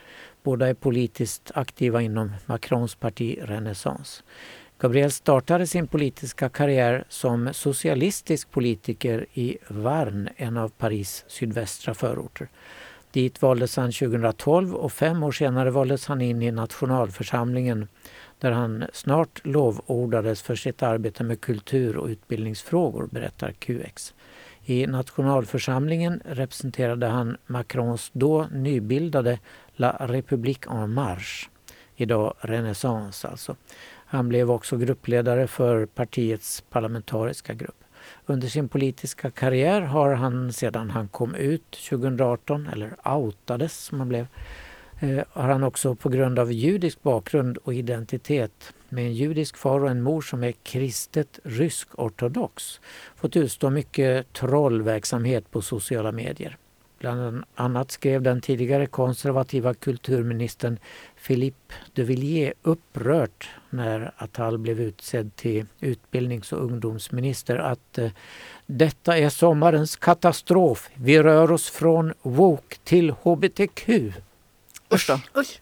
[0.45, 4.23] Båda är politiskt aktiva inom Macrons parti Renaissance.
[4.79, 12.49] Gabriel startade sin politiska karriär som socialistisk politiker i Varn, en av Paris sydvästra förorter.
[13.13, 17.89] Dit valdes han 2012 och fem år senare valdes han in i nationalförsamlingen
[18.39, 24.15] där han snart lovordades för sitt arbete med kultur och utbildningsfrågor, berättar QX.
[24.67, 29.39] I nationalförsamlingen representerade han Macrons då nybildade
[29.77, 31.49] La République en marche,
[31.97, 33.57] idag Renaissance alltså.
[34.07, 37.85] Han blev också gruppledare för partiets parlamentariska grupp.
[38.27, 44.09] Under sin politiska karriär har han sedan han kom ut 2018, eller outades som han
[44.09, 44.27] blev,
[45.01, 49.81] eh, har han också på grund av judisk bakgrund och identitet med en judisk far
[49.81, 52.81] och en mor som är kristet rysk-ortodox
[53.17, 56.57] fått utstå mycket trollverksamhet på sociala medier.
[56.99, 60.79] Bland annat skrev den tidigare konservativa kulturministern
[61.27, 68.11] Philippe de Villiers upprört när Attal blev utsedd till utbildnings och ungdomsminister att eh,
[68.67, 70.91] detta är sommarens katastrof.
[70.95, 73.89] Vi rör oss från woke till hbtq.
[74.93, 75.41] Usch då.
[75.41, 75.61] Usch.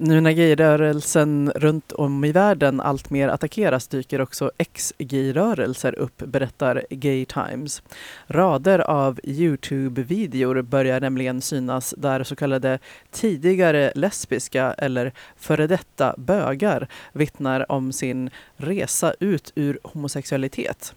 [0.00, 7.24] Nu när gayrörelsen runt om i världen alltmer attackeras dyker också ex-gayrörelser upp, berättar Gay
[7.24, 7.82] Times.
[8.26, 12.78] Rader av Youtube-videor börjar nämligen synas där så kallade
[13.10, 20.94] tidigare lesbiska eller före detta bögar vittnar om sin resa ut ur homosexualitet.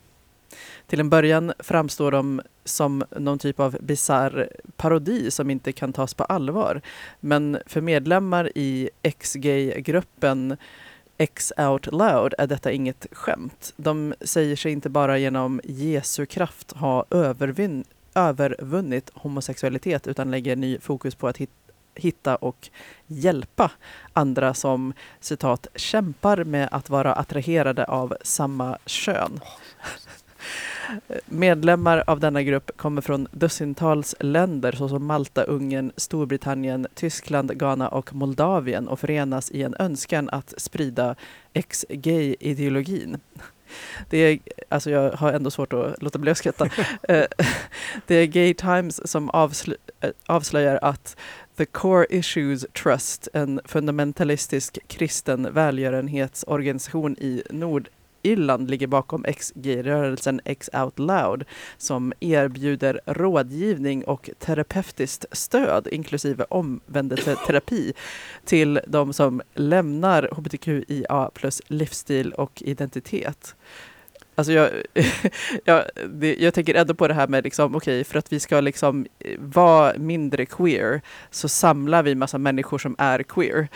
[0.92, 6.14] Till en början framstår de som någon typ av bizarr parodi som inte kan tas
[6.14, 6.82] på allvar.
[7.20, 10.58] Men för medlemmar i X-gay-gruppen
[11.18, 13.74] X Out Loud är detta inget skämt.
[13.78, 20.80] De säger sig inte bara genom Jesu kraft ha övervin- övervunnit homosexualitet utan lägger ny
[20.80, 21.52] fokus på att hit,
[21.96, 22.70] hitta och
[23.08, 23.72] hjälpa
[24.14, 29.40] andra som citat kämpar med att vara attraherade av samma kön.
[31.26, 38.16] Medlemmar av denna grupp kommer från dussintals länder såsom Malta, Ungern, Storbritannien, Tyskland, Ghana och
[38.16, 41.16] Moldavien och förenas i en önskan att sprida
[41.54, 43.18] ex-gay-ideologin.
[44.10, 46.70] Det är, alltså jag har ändå svårt att låta bli att skratta.
[47.04, 47.26] Eh,
[48.08, 51.18] det är Gay Times som avslö, eh, avslöjar att
[51.58, 57.44] The Core Issues Trust, en fundamentalistisk kristen välgörenhetsorganisation i
[58.24, 61.44] Nordirland, ligger bakom ex-gay-rörelsen X Out Loud
[61.78, 67.94] som erbjuder rådgivning och terapeutiskt stöd, inklusive omvändelseterapi,
[68.46, 73.56] till de som lämnar hbtqia plus livsstil och identitet.
[74.36, 74.70] Alltså jag,
[75.66, 78.62] jag, det, jag tänker ändå på det här med, liksom, okej, för att vi ska
[78.62, 83.68] liksom eh, vara mindre queer så samlar vi massa människor som är queer,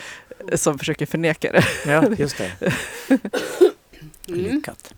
[0.51, 1.63] eh, som försöker förneka det.
[1.85, 2.73] Ja, just det.
[4.27, 4.93] Lyckat.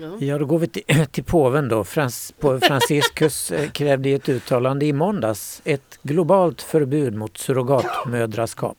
[0.00, 0.16] Ja.
[0.20, 1.84] Ja, då går vi till, till påven då.
[1.84, 8.78] Frans, påve Franciscus eh, krävde i ett uttalande i måndags ett globalt förbud mot surrogatmödraskap.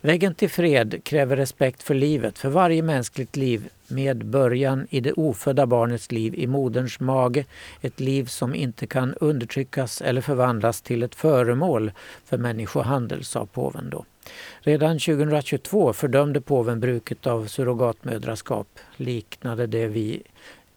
[0.00, 5.12] Vägen till fred kräver respekt för livet, för varje mänskligt liv med början i det
[5.12, 7.44] ofödda barnets liv i moderns mage.
[7.80, 11.92] Ett liv som inte kan undertryckas eller förvandlas till ett föremål
[12.24, 14.04] för människohandel, sa påven då.
[14.60, 20.22] Redan 2022 fördömde påven bruket av surrogatmödraskap, liknade det vid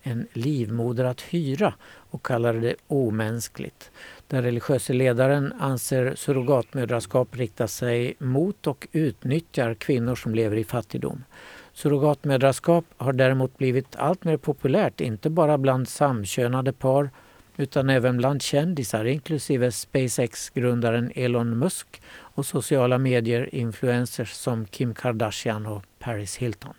[0.02, 1.74] en livmoder att hyra
[2.10, 3.92] och kallade det omänskligt.
[4.28, 11.24] Den religiöse ledaren anser surrogatmödraskap riktar sig mot och utnyttjar kvinnor som lever i fattigdom.
[11.74, 17.10] Surrogatmödraskap har däremot blivit allt mer populärt, inte bara bland samkönade par
[17.58, 22.02] utan även bland kändisar inklusive SpaceX-grundaren Elon Musk
[22.38, 26.74] och sociala medier-influencers som Kim Kardashian och Paris Hilton.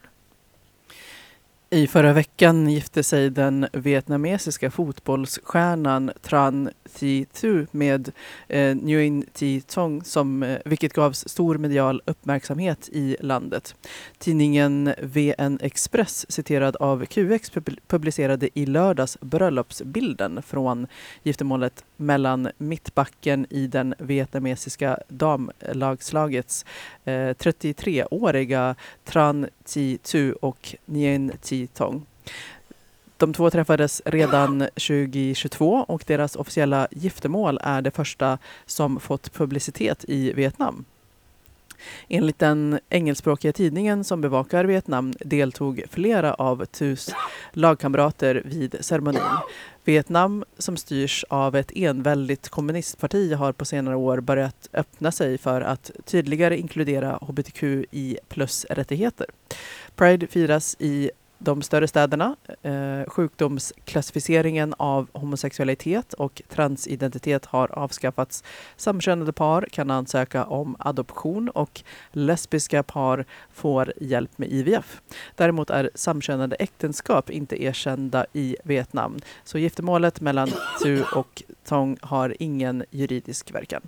[1.71, 8.13] I förra veckan gifte sig den vietnamesiska fotbollsstjärnan Tran Thi Thu med
[8.49, 13.75] eh, Nguyen Thi Tong, som, eh, vilket gavs stor medial uppmärksamhet i landet.
[14.19, 17.51] Tidningen VN Express, citerad av QX,
[17.87, 20.87] publicerade i lördags bröllopsbilden från
[21.23, 26.65] giftermålet mellan mittbacken i den vietnamesiska damlagslagets
[27.05, 32.07] eh, 33-åriga Tran Thi Thu och Nguyen Thi Tong.
[33.17, 40.05] De två träffades redan 2022 och deras officiella giftermål är det första som fått publicitet
[40.09, 40.85] i Vietnam.
[42.09, 47.11] Enligt den engelskspråkiga tidningen som bevakar Vietnam deltog flera av Thus
[47.53, 49.23] lagkamrater vid ceremonin.
[49.85, 55.61] Vietnam, som styrs av ett enväldigt kommunistparti, har på senare år börjat öppna sig för
[55.61, 59.27] att tydligare inkludera hbtqi plus-rättigheter.
[59.97, 62.37] Pride firas i de större städerna.
[62.63, 68.45] Eh, sjukdomsklassificeringen av homosexualitet och transidentitet har avskaffats.
[68.77, 75.01] Samkönade par kan ansöka om adoption och lesbiska par får hjälp med IVF.
[75.37, 79.19] Däremot är samkönade äktenskap inte erkända i Vietnam.
[79.45, 80.49] Så giftermålet mellan
[80.83, 83.83] tu och Tong har ingen juridisk verkan.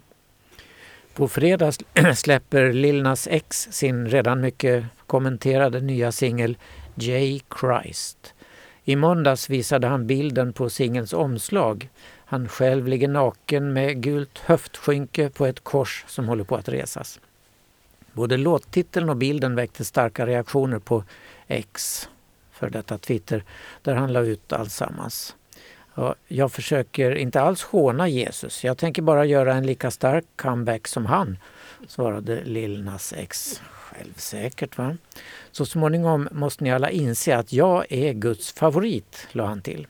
[1.14, 1.72] På fredag
[2.14, 6.56] släpper Lil Nas X sin redan mycket kommenterade nya singel
[7.02, 7.40] J.
[7.60, 8.34] Christ.
[8.84, 11.88] I måndags visade han bilden på singelns omslag.
[12.24, 17.20] Han själv ligger naken med gult höftskynke på ett kors som håller på att resas.
[18.12, 21.04] Både låttiteln och bilden väckte starka reaktioner på
[21.48, 22.08] X,
[22.52, 23.44] för detta Twitter,
[23.82, 25.36] där han la ut alltsammans.
[26.28, 28.64] Jag försöker inte alls håna Jesus.
[28.64, 31.38] Jag tänker bara göra en lika stark comeback som han,
[31.88, 33.60] svarade Lil Nas X.
[33.90, 34.96] Självsäkert va?
[35.52, 39.86] Så småningom måste ni alla inse att jag är Guds favorit, la han till.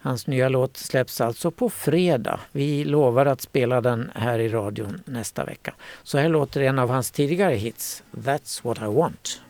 [0.00, 2.40] Hans nya låt släpps alltså på fredag.
[2.52, 5.74] Vi lovar att spela den här i radion nästa vecka.
[6.02, 9.40] Så här låter en av hans tidigare hits, That's what I want.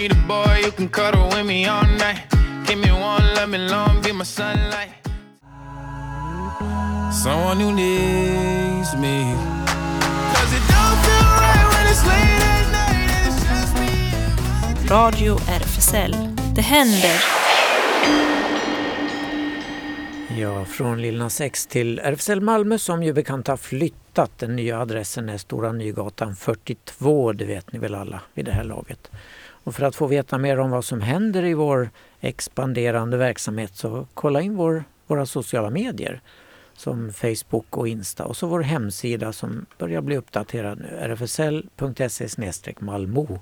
[0.00, 2.22] Need a boy can cuddle with me all night.
[2.66, 5.02] Give me one, let me long, be my sunlight.
[7.12, 9.61] Someone who needs me.
[14.92, 16.16] Radio RFSL.
[16.54, 17.20] Det händer.
[20.38, 24.38] Ja, från Lilla 6 till RFSL Malmö som ju bekant har flyttat.
[24.38, 28.64] Den nya adressen är Stora Nygatan 42, det vet ni väl alla vid det här
[28.64, 29.10] laget.
[29.64, 34.06] Och för att få veta mer om vad som händer i vår expanderande verksamhet så
[34.14, 36.20] kolla in vår, våra sociala medier
[36.82, 43.40] som Facebook och Insta och så vår hemsida som börjar bli uppdaterad nu, rfsl.se malmo.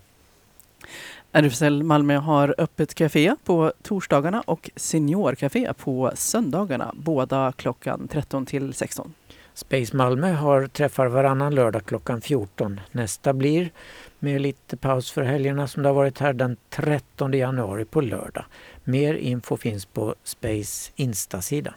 [1.33, 8.75] RFSL Malmö har öppet café på torsdagarna och seniorcafé på söndagarna, båda klockan 13 till
[8.75, 9.15] 16.
[9.55, 12.81] Space Malmö har träffar varannan lördag klockan 14.
[12.91, 13.71] Nästa blir,
[14.19, 18.45] med lite paus för helgerna som det har varit här, den 13 januari på lördag.
[18.85, 21.75] Mer info finns på Space Insta-sida.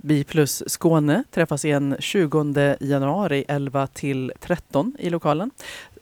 [0.00, 5.50] Bi plus Skåne träffas igen 20 januari 11 till 13 i lokalen.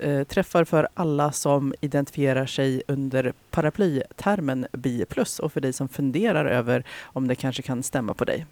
[0.01, 5.89] Eh, träffar för alla som identifierar sig under paraplytermen Bi plus och för dig som
[5.89, 8.47] funderar över om det kanske kan stämma på dig.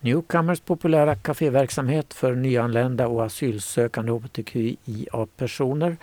[0.00, 5.96] Newcomers populära kaféverksamhet för nyanlända och asylsökande hbtqia-personer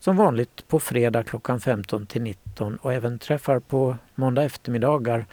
[0.00, 5.26] som vanligt på fredag klockan 15 till 19 och även träffar på måndag eftermiddagar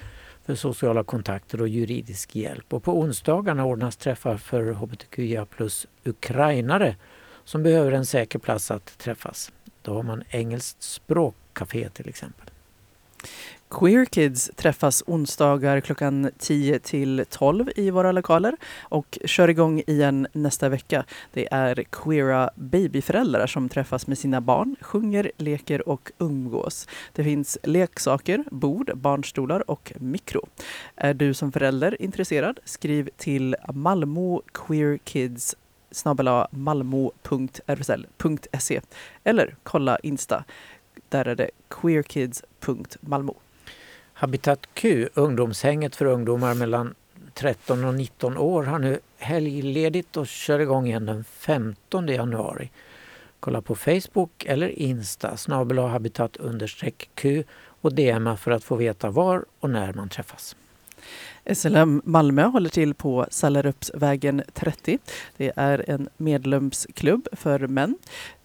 [0.52, 2.74] för sociala kontakter och juridisk hjälp.
[2.74, 6.96] Och på onsdagarna ordnas träffar för hbtqia plus ukrainare
[7.44, 9.52] som behöver en säker plats att träffas.
[9.82, 12.50] Då har man engelskt språkcafé till exempel.
[13.72, 20.28] Queer Kids träffas onsdagar klockan 10 till 12 i våra lokaler och kör igång igen
[20.34, 21.06] nästa vecka.
[21.34, 26.88] Det är queera babyföräldrar som träffas med sina barn, sjunger, leker och umgås.
[27.14, 30.48] Det finns leksaker, bord, barnstolar och mikro.
[30.96, 32.60] Är du som förälder intresserad?
[32.66, 35.56] Skriv till Malmö Queer Kids
[35.92, 37.22] snabel-a malmo.rsl.se
[39.24, 40.44] eller kolla Insta.
[41.10, 43.36] Där är det queerkids.malmo.
[44.22, 46.94] Habitat Q, ungdomshänget för ungdomar mellan
[47.34, 52.70] 13 och 19 år, har nu helgledigt och kör igång igen den 15 januari.
[53.40, 57.44] Kolla på Facebook eller Insta, snabel habitat understreck Q
[57.82, 60.56] och DMa för att få veta var och när man träffas.
[61.54, 65.00] SLM Malmö håller till på Sallerupsvägen 30.
[65.38, 67.98] Det är en medlemsklubb för män.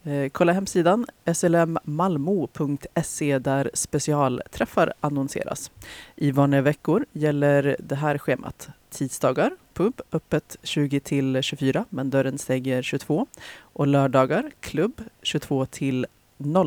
[0.06, 5.70] Eh, kolla hemsidan slmmalmo.se där specialträffar annonseras.
[6.16, 8.68] I vanliga veckor gäller det här schemat.
[8.90, 13.26] Tisdagar, pub, öppet 20 till 24 men dörren stänger 22.
[13.58, 16.06] Och lördagar, klubb 22 till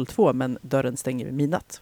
[0.08, 1.82] 02 men dörren stänger vid midnatt.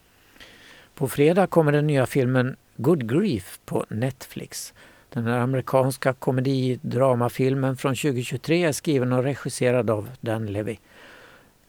[0.96, 4.74] På fredag kommer den nya filmen Good Grief på Netflix.
[5.10, 10.78] Den här amerikanska komedidramafilmen från 2023 är skriven och regisserad av Dan Levy.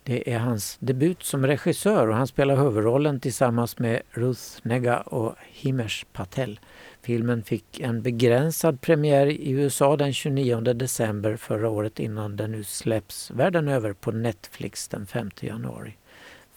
[0.08, 5.34] Det är hans debut som regissör och han spelar huvudrollen tillsammans med Ruth Nega och
[5.52, 6.60] Himesh Patel.
[7.02, 12.64] Filmen fick en begränsad premiär i USA den 29 december förra året innan den nu
[12.64, 15.96] släpps världen över på Netflix den 5 januari.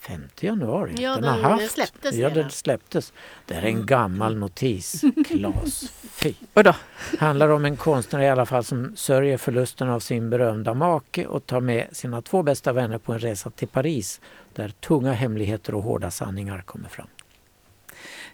[0.01, 0.95] 5 januari?
[0.99, 1.59] Ja, den, den- har haft.
[1.59, 3.13] den släpptes ja, den släpptes.
[3.45, 5.01] Det är en gammal notis.
[5.27, 5.93] Klas.
[6.11, 6.33] Fy.
[6.53, 6.75] Då.
[7.19, 11.45] Handlar om en konstnär i alla fall som sörjer förlusten av sin berömda make och
[11.45, 14.21] tar med sina två bästa vänner på en resa till Paris
[14.53, 17.07] där tunga hemligheter och hårda sanningar kommer fram.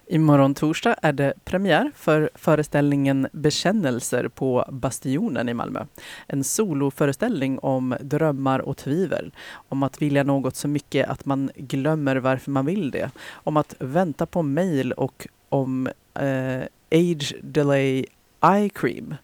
[0.09, 5.85] Imorgon torsdag är det premiär för föreställningen Bekännelser på Bastionen i Malmö.
[6.27, 9.31] En soloföreställning om drömmar och tvivel.
[9.53, 13.11] Om att vilja något så mycket att man glömmer varför man vill det.
[13.31, 18.05] Om att vänta på mail och om eh, age delay
[18.43, 19.15] eye cream.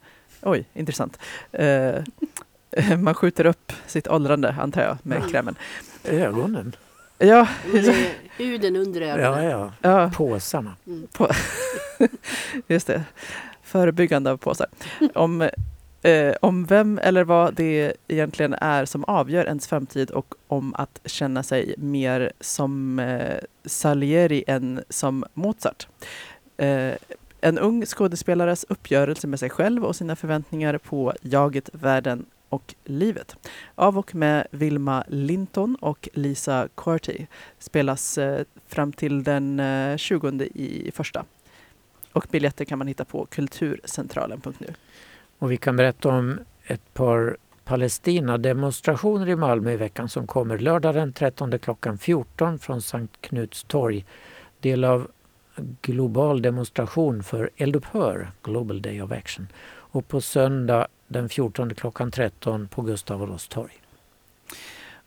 [0.41, 1.19] Oj, intressant.
[1.51, 1.95] Eh,
[2.97, 5.29] man skjuter upp sitt åldrande, antar jag, med Mm.
[5.29, 5.55] krämen.
[6.03, 6.75] Ögonen?
[7.17, 9.43] Ja, är Huden under ögonen.
[9.43, 9.71] Ja, ja.
[9.81, 10.11] ja.
[10.15, 10.75] Påsarna.
[11.11, 11.29] På,
[12.67, 13.03] just det.
[13.63, 14.67] Förebyggande av påsar.
[15.13, 15.49] Om,
[16.01, 20.99] eh, om vem eller vad det egentligen är som avgör ens framtid och om att
[21.05, 25.87] känna sig mer som eh, Salieri än som Mozart.
[26.57, 26.93] Eh,
[27.41, 33.35] en ung skådespelares uppgörelse med sig själv och sina förväntningar på jaget, världen och livet.
[33.75, 37.25] Av och med Vilma Linton och Lisa Quarty
[37.59, 41.25] spelas eh, fram till den eh, 20 i första.
[42.11, 44.73] Och biljetter kan man hitta på kulturcentralen.nu.
[45.39, 50.95] Och vi kan berätta om ett par Palestina-demonstrationer i Malmö i veckan som kommer lördag
[50.95, 54.05] den 13 klockan 14 från Sankt Knuts torg.
[54.59, 55.07] Del av
[55.81, 59.47] global demonstration för eldupphör, Global Day of Action.
[59.65, 63.71] Och på söndag den 14 klockan 13 på Gustav Adolfs torg.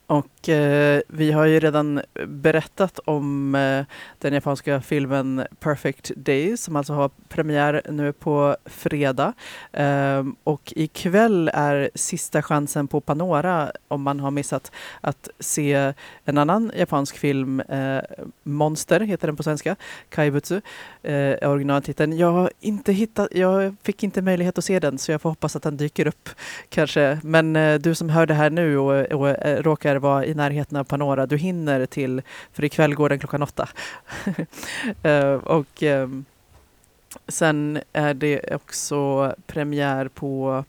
[0.07, 3.85] Och eh, vi har ju redan berättat om eh,
[4.19, 9.33] den japanska filmen Perfect Day som alltså har premiär nu på fredag.
[9.73, 15.93] Eh, och ikväll är sista chansen på Panora om man har missat att se
[16.25, 18.01] en annan japansk film, eh,
[18.43, 19.77] Monster heter den på svenska,
[20.09, 20.61] Kaibutsu
[21.03, 22.19] eh, är originaltiteln.
[22.19, 25.57] Jag har inte hittat, jag fick inte möjlighet att se den så jag får hoppas
[25.57, 26.29] att den dyker upp
[26.69, 27.21] kanske.
[27.23, 30.35] Men eh, du som hör det här nu och, och eh, råkar råkar vara i
[30.35, 32.23] närheten av Panora, du hinner till,
[32.53, 33.69] för ikväll går den klockan åtta.
[35.07, 36.25] uh, och ehm,
[37.29, 40.65] sen är det också premiär på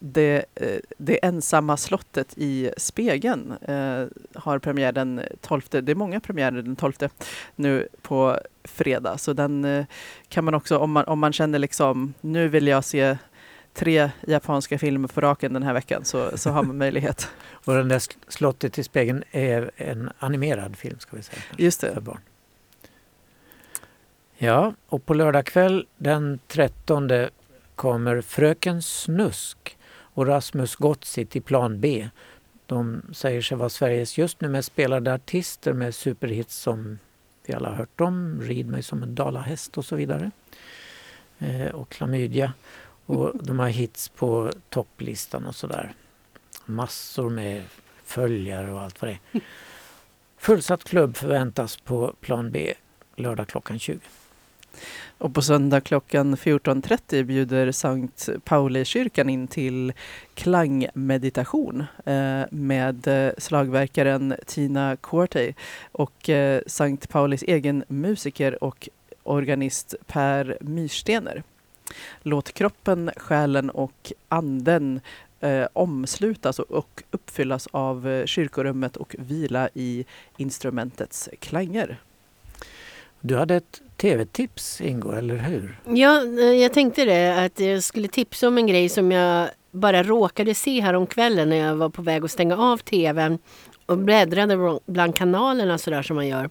[0.00, 5.62] det, eh, det ensamma slottet i Spegeln eh, har premiär den 12.
[5.70, 6.92] Det är många premiärer den 12
[7.56, 9.18] nu på fredag.
[9.18, 9.86] Så den eh,
[10.28, 13.16] kan man också, om man, om man känner liksom, nu vill jag se
[13.78, 17.28] tre japanska filmer på raken den här veckan, så, så har man möjlighet.
[17.50, 21.42] Och den där sl- slottet i spegeln är en animerad film ska vi säga.
[21.56, 21.94] Just det.
[21.94, 22.20] För barn.
[24.36, 27.10] Ja, och på lördag kväll den 13
[27.74, 32.08] kommer Fröken Snusk och Rasmus Gotzi till plan B.
[32.66, 36.98] De säger sig vara Sveriges just nu mest spelade artister med superhits som
[37.46, 40.30] vi alla har hört om, Rid mig som en dalahäst och så vidare.
[41.38, 42.52] Eh, och Klamydia.
[43.08, 45.94] Och de har hits på topplistan och sådär.
[46.64, 47.62] Massor med
[48.04, 49.40] följare och allt vad det är.
[50.36, 52.74] Fullsatt klubb förväntas på plan B
[53.16, 54.00] lördag klockan 20.
[55.18, 59.92] Och på söndag klockan 14.30 bjuder Sankt Pauli-kyrkan in till
[60.34, 65.54] klangmeditation eh, med eh, slagverkaren Tina Quartey
[65.92, 68.88] och eh, Sankt Paulis egen musiker och
[69.22, 71.42] organist Per Myrstener.
[72.22, 75.00] Låt kroppen, själen och anden
[75.40, 80.04] eh, omslutas och, uppfyllas av eh, kyrkorummet och vila i
[80.36, 81.96] instrumentets klanger.
[83.20, 85.80] Du hade ett tv-tips Ingo, eller hur?
[85.84, 90.02] Ja, eh, jag tänkte det att jag skulle tipsa om en grej som jag bara
[90.02, 93.38] råkade se här om kvällen när jag var på väg att stänga av tvn
[93.86, 96.50] och bläddrade bland kanalerna sådär som man gör.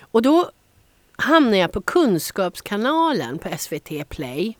[0.00, 0.50] Och då
[1.16, 4.56] hamnade jag på Kunskapskanalen på SVT Play.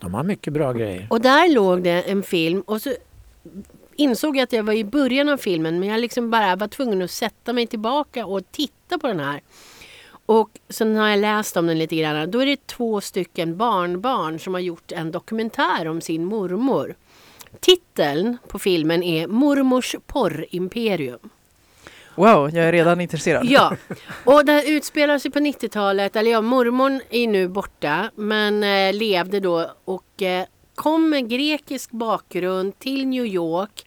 [0.00, 1.06] De har mycket bra grejer.
[1.10, 2.94] Och där låg det en film och så
[3.96, 7.02] insåg jag att jag var i början av filmen men jag liksom bara var tvungen
[7.02, 9.40] att sätta mig tillbaka och titta på den här.
[10.26, 12.30] Och sen har jag läst om den lite grann.
[12.30, 16.94] Då är det två stycken barnbarn som har gjort en dokumentär om sin mormor.
[17.60, 21.18] Titeln på filmen är Mormors porrimperium.
[22.18, 23.46] Wow, jag är redan intresserad.
[23.46, 23.76] Ja,
[24.24, 26.16] och det utspelar sig på 90-talet.
[26.16, 30.44] Eller ja, mormon är nu borta men eh, levde då och eh,
[30.74, 33.86] kom med grekisk bakgrund till New York.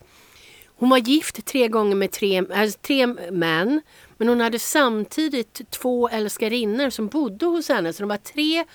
[0.66, 3.82] Hon var gift tre gånger med tre, alltså, tre män.
[4.18, 7.94] Men hon hade samtidigt två älskarinnor som bodde hos henne.
[7.94, 8.66] Så de var tre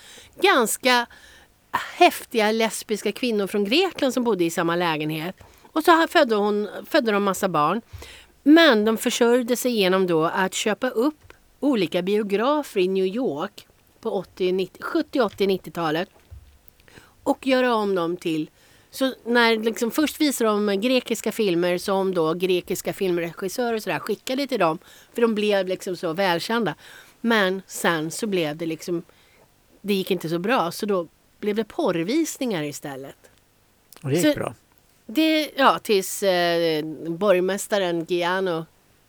[0.40, 1.07] ganska
[1.96, 5.36] häftiga lesbiska kvinnor från Grekland som bodde i samma lägenhet.
[5.72, 7.82] Och så födde, hon, födde de massa barn.
[8.49, 13.66] Men de försörjde sig genom då att köpa upp olika biografer i New York
[14.01, 16.09] på 80, 90, 70, 80, 90-talet.
[17.22, 18.51] Och göra om dem till...
[18.90, 24.47] Så när liksom först visade de grekiska filmer som då grekiska filmregissörer och sådär skickade
[24.47, 24.78] till dem.
[25.14, 26.74] För de blev liksom så välkända.
[27.20, 29.03] Men sen så blev det liksom...
[29.82, 31.09] Det gick inte så bra så då
[31.40, 33.30] blev det porrvisningar istället.
[34.03, 34.55] Och det gick Så- bra.
[35.07, 38.66] Det, ja, tills eh, borgmästaren Giano,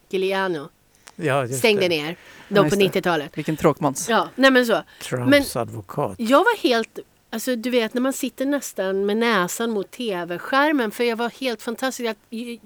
[0.10, 0.70] Giuliano
[1.16, 1.88] Ja, stängde det.
[1.90, 2.10] ner.
[2.10, 2.16] Ja,
[2.56, 2.88] Då just på det.
[2.90, 3.38] 90-talet.
[3.38, 4.10] Vilken tråkmåns.
[4.10, 4.84] Ja, nej men så.
[5.02, 6.16] Trumps advokat.
[6.18, 10.92] Jag var helt, alltså du vet när man sitter nästan med näsan mot tv-skärmen.
[10.92, 12.18] För jag var helt fantastisk att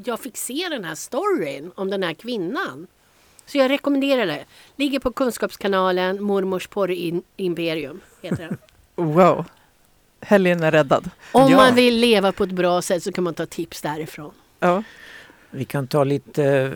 [0.06, 2.88] jag fick se den här storyn om den här kvinnan.
[3.46, 4.46] Så jag rekommenderar det.
[4.76, 8.58] Ligger på Kunskapskanalen, Mormors porrimperium heter den.
[8.96, 9.46] Wow.
[10.22, 11.10] Helgen är räddad.
[11.32, 11.58] Om Ja.
[11.58, 14.32] man vill leva på ett bra sätt så kan man ta tips därifrån.
[14.60, 14.84] Ja.
[15.52, 16.74] Vi kan ta lite,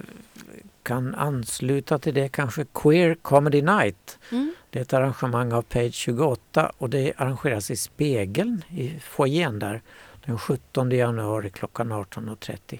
[0.83, 4.19] kan ansluta till det kanske, Queer Comedy Night.
[4.31, 4.53] Mm.
[4.69, 9.81] Det är ett arrangemang av Page 28 och det arrangeras i Spegeln i foajén där
[10.25, 12.79] den 17 januari klockan 18.30.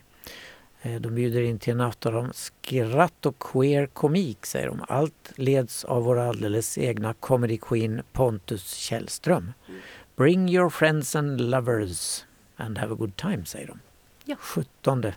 [0.82, 4.86] Eh, De bjuder in till en afton om skratt och queer komik säger de.
[4.88, 9.54] Allt leds av vår alldeles egna comedy queen Pontus Källström.
[10.16, 12.26] Bring your friends and lovers
[12.58, 13.80] and have a good time säger de.
[14.26, 14.36] Ja.
[14.40, 15.12] 17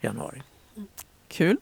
[0.00, 0.42] januari.
[1.28, 1.56] Kul.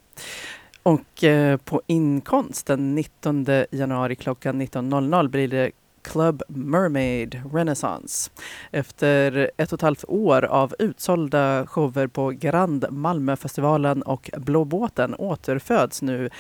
[0.83, 5.71] Och eh, på Inkonst den 19 januari klockan 19.00 blir det
[6.03, 8.31] Club Mermaid Renaissance.
[8.71, 15.15] Efter ett och ett halvt år av utsålda shower på Grand Malmöfestivalen och Blå båten
[15.15, 16.31] återföds nu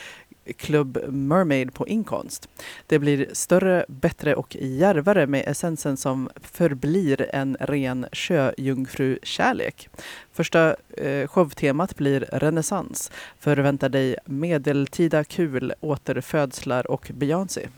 [0.57, 2.49] Club Mermaid på Inkonst.
[2.87, 9.89] Det blir större, bättre och djärvare med essensen som förblir en ren sjöjungfrukärlek.
[10.33, 13.11] Första eh, showtemat blir renässans.
[13.39, 17.69] Förvänta dig medeltida kul, återfödslar och Beyoncé.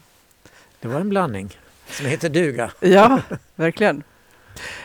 [0.80, 1.58] Det var en blandning
[1.90, 2.70] som heter duga.
[2.80, 3.20] Ja,
[3.54, 4.02] verkligen.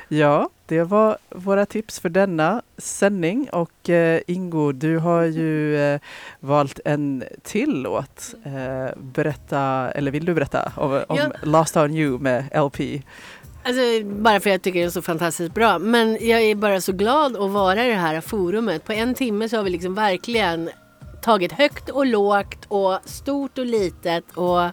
[0.08, 6.00] Ja, det var våra tips för denna sändning och eh, Ingo, du har ju eh,
[6.40, 8.36] valt en till låt.
[8.44, 11.32] Eh, berätta, eller vill du berätta om, om Ja.
[11.44, 13.04] Lost on you med LP?
[13.66, 15.80] Alltså, bara för att jag tycker det är så fantastiskt bra.
[15.80, 18.86] Men jag är bara så glad att vara i det här forumet.
[18.86, 20.70] På en timme så har vi liksom verkligen
[21.22, 24.24] tagit högt och lågt och stort och litet.
[24.36, 24.70] Och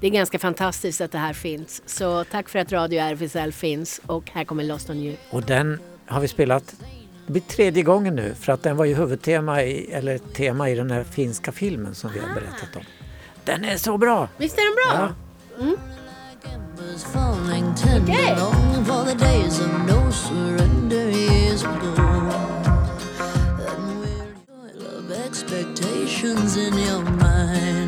[0.00, 1.82] det är ganska fantastiskt att det här finns.
[1.86, 4.00] Så tack för att Radio RFSL finns.
[4.06, 5.16] Och här kommer Lost on you.
[5.30, 6.74] Och den har vi spelat,
[7.26, 10.74] det blir tredje gången nu för att den var ju huvudtema i, eller tema i
[10.74, 12.82] den här finska filmen som vi har berättat om.
[13.44, 14.28] Den är så bra!
[14.36, 15.14] Visst är den bra?
[15.60, 15.76] Ja.
[16.92, 21.94] was falling tender, longing for the days of no surrender years ago.
[23.68, 27.87] And we're full of expectations in your mind.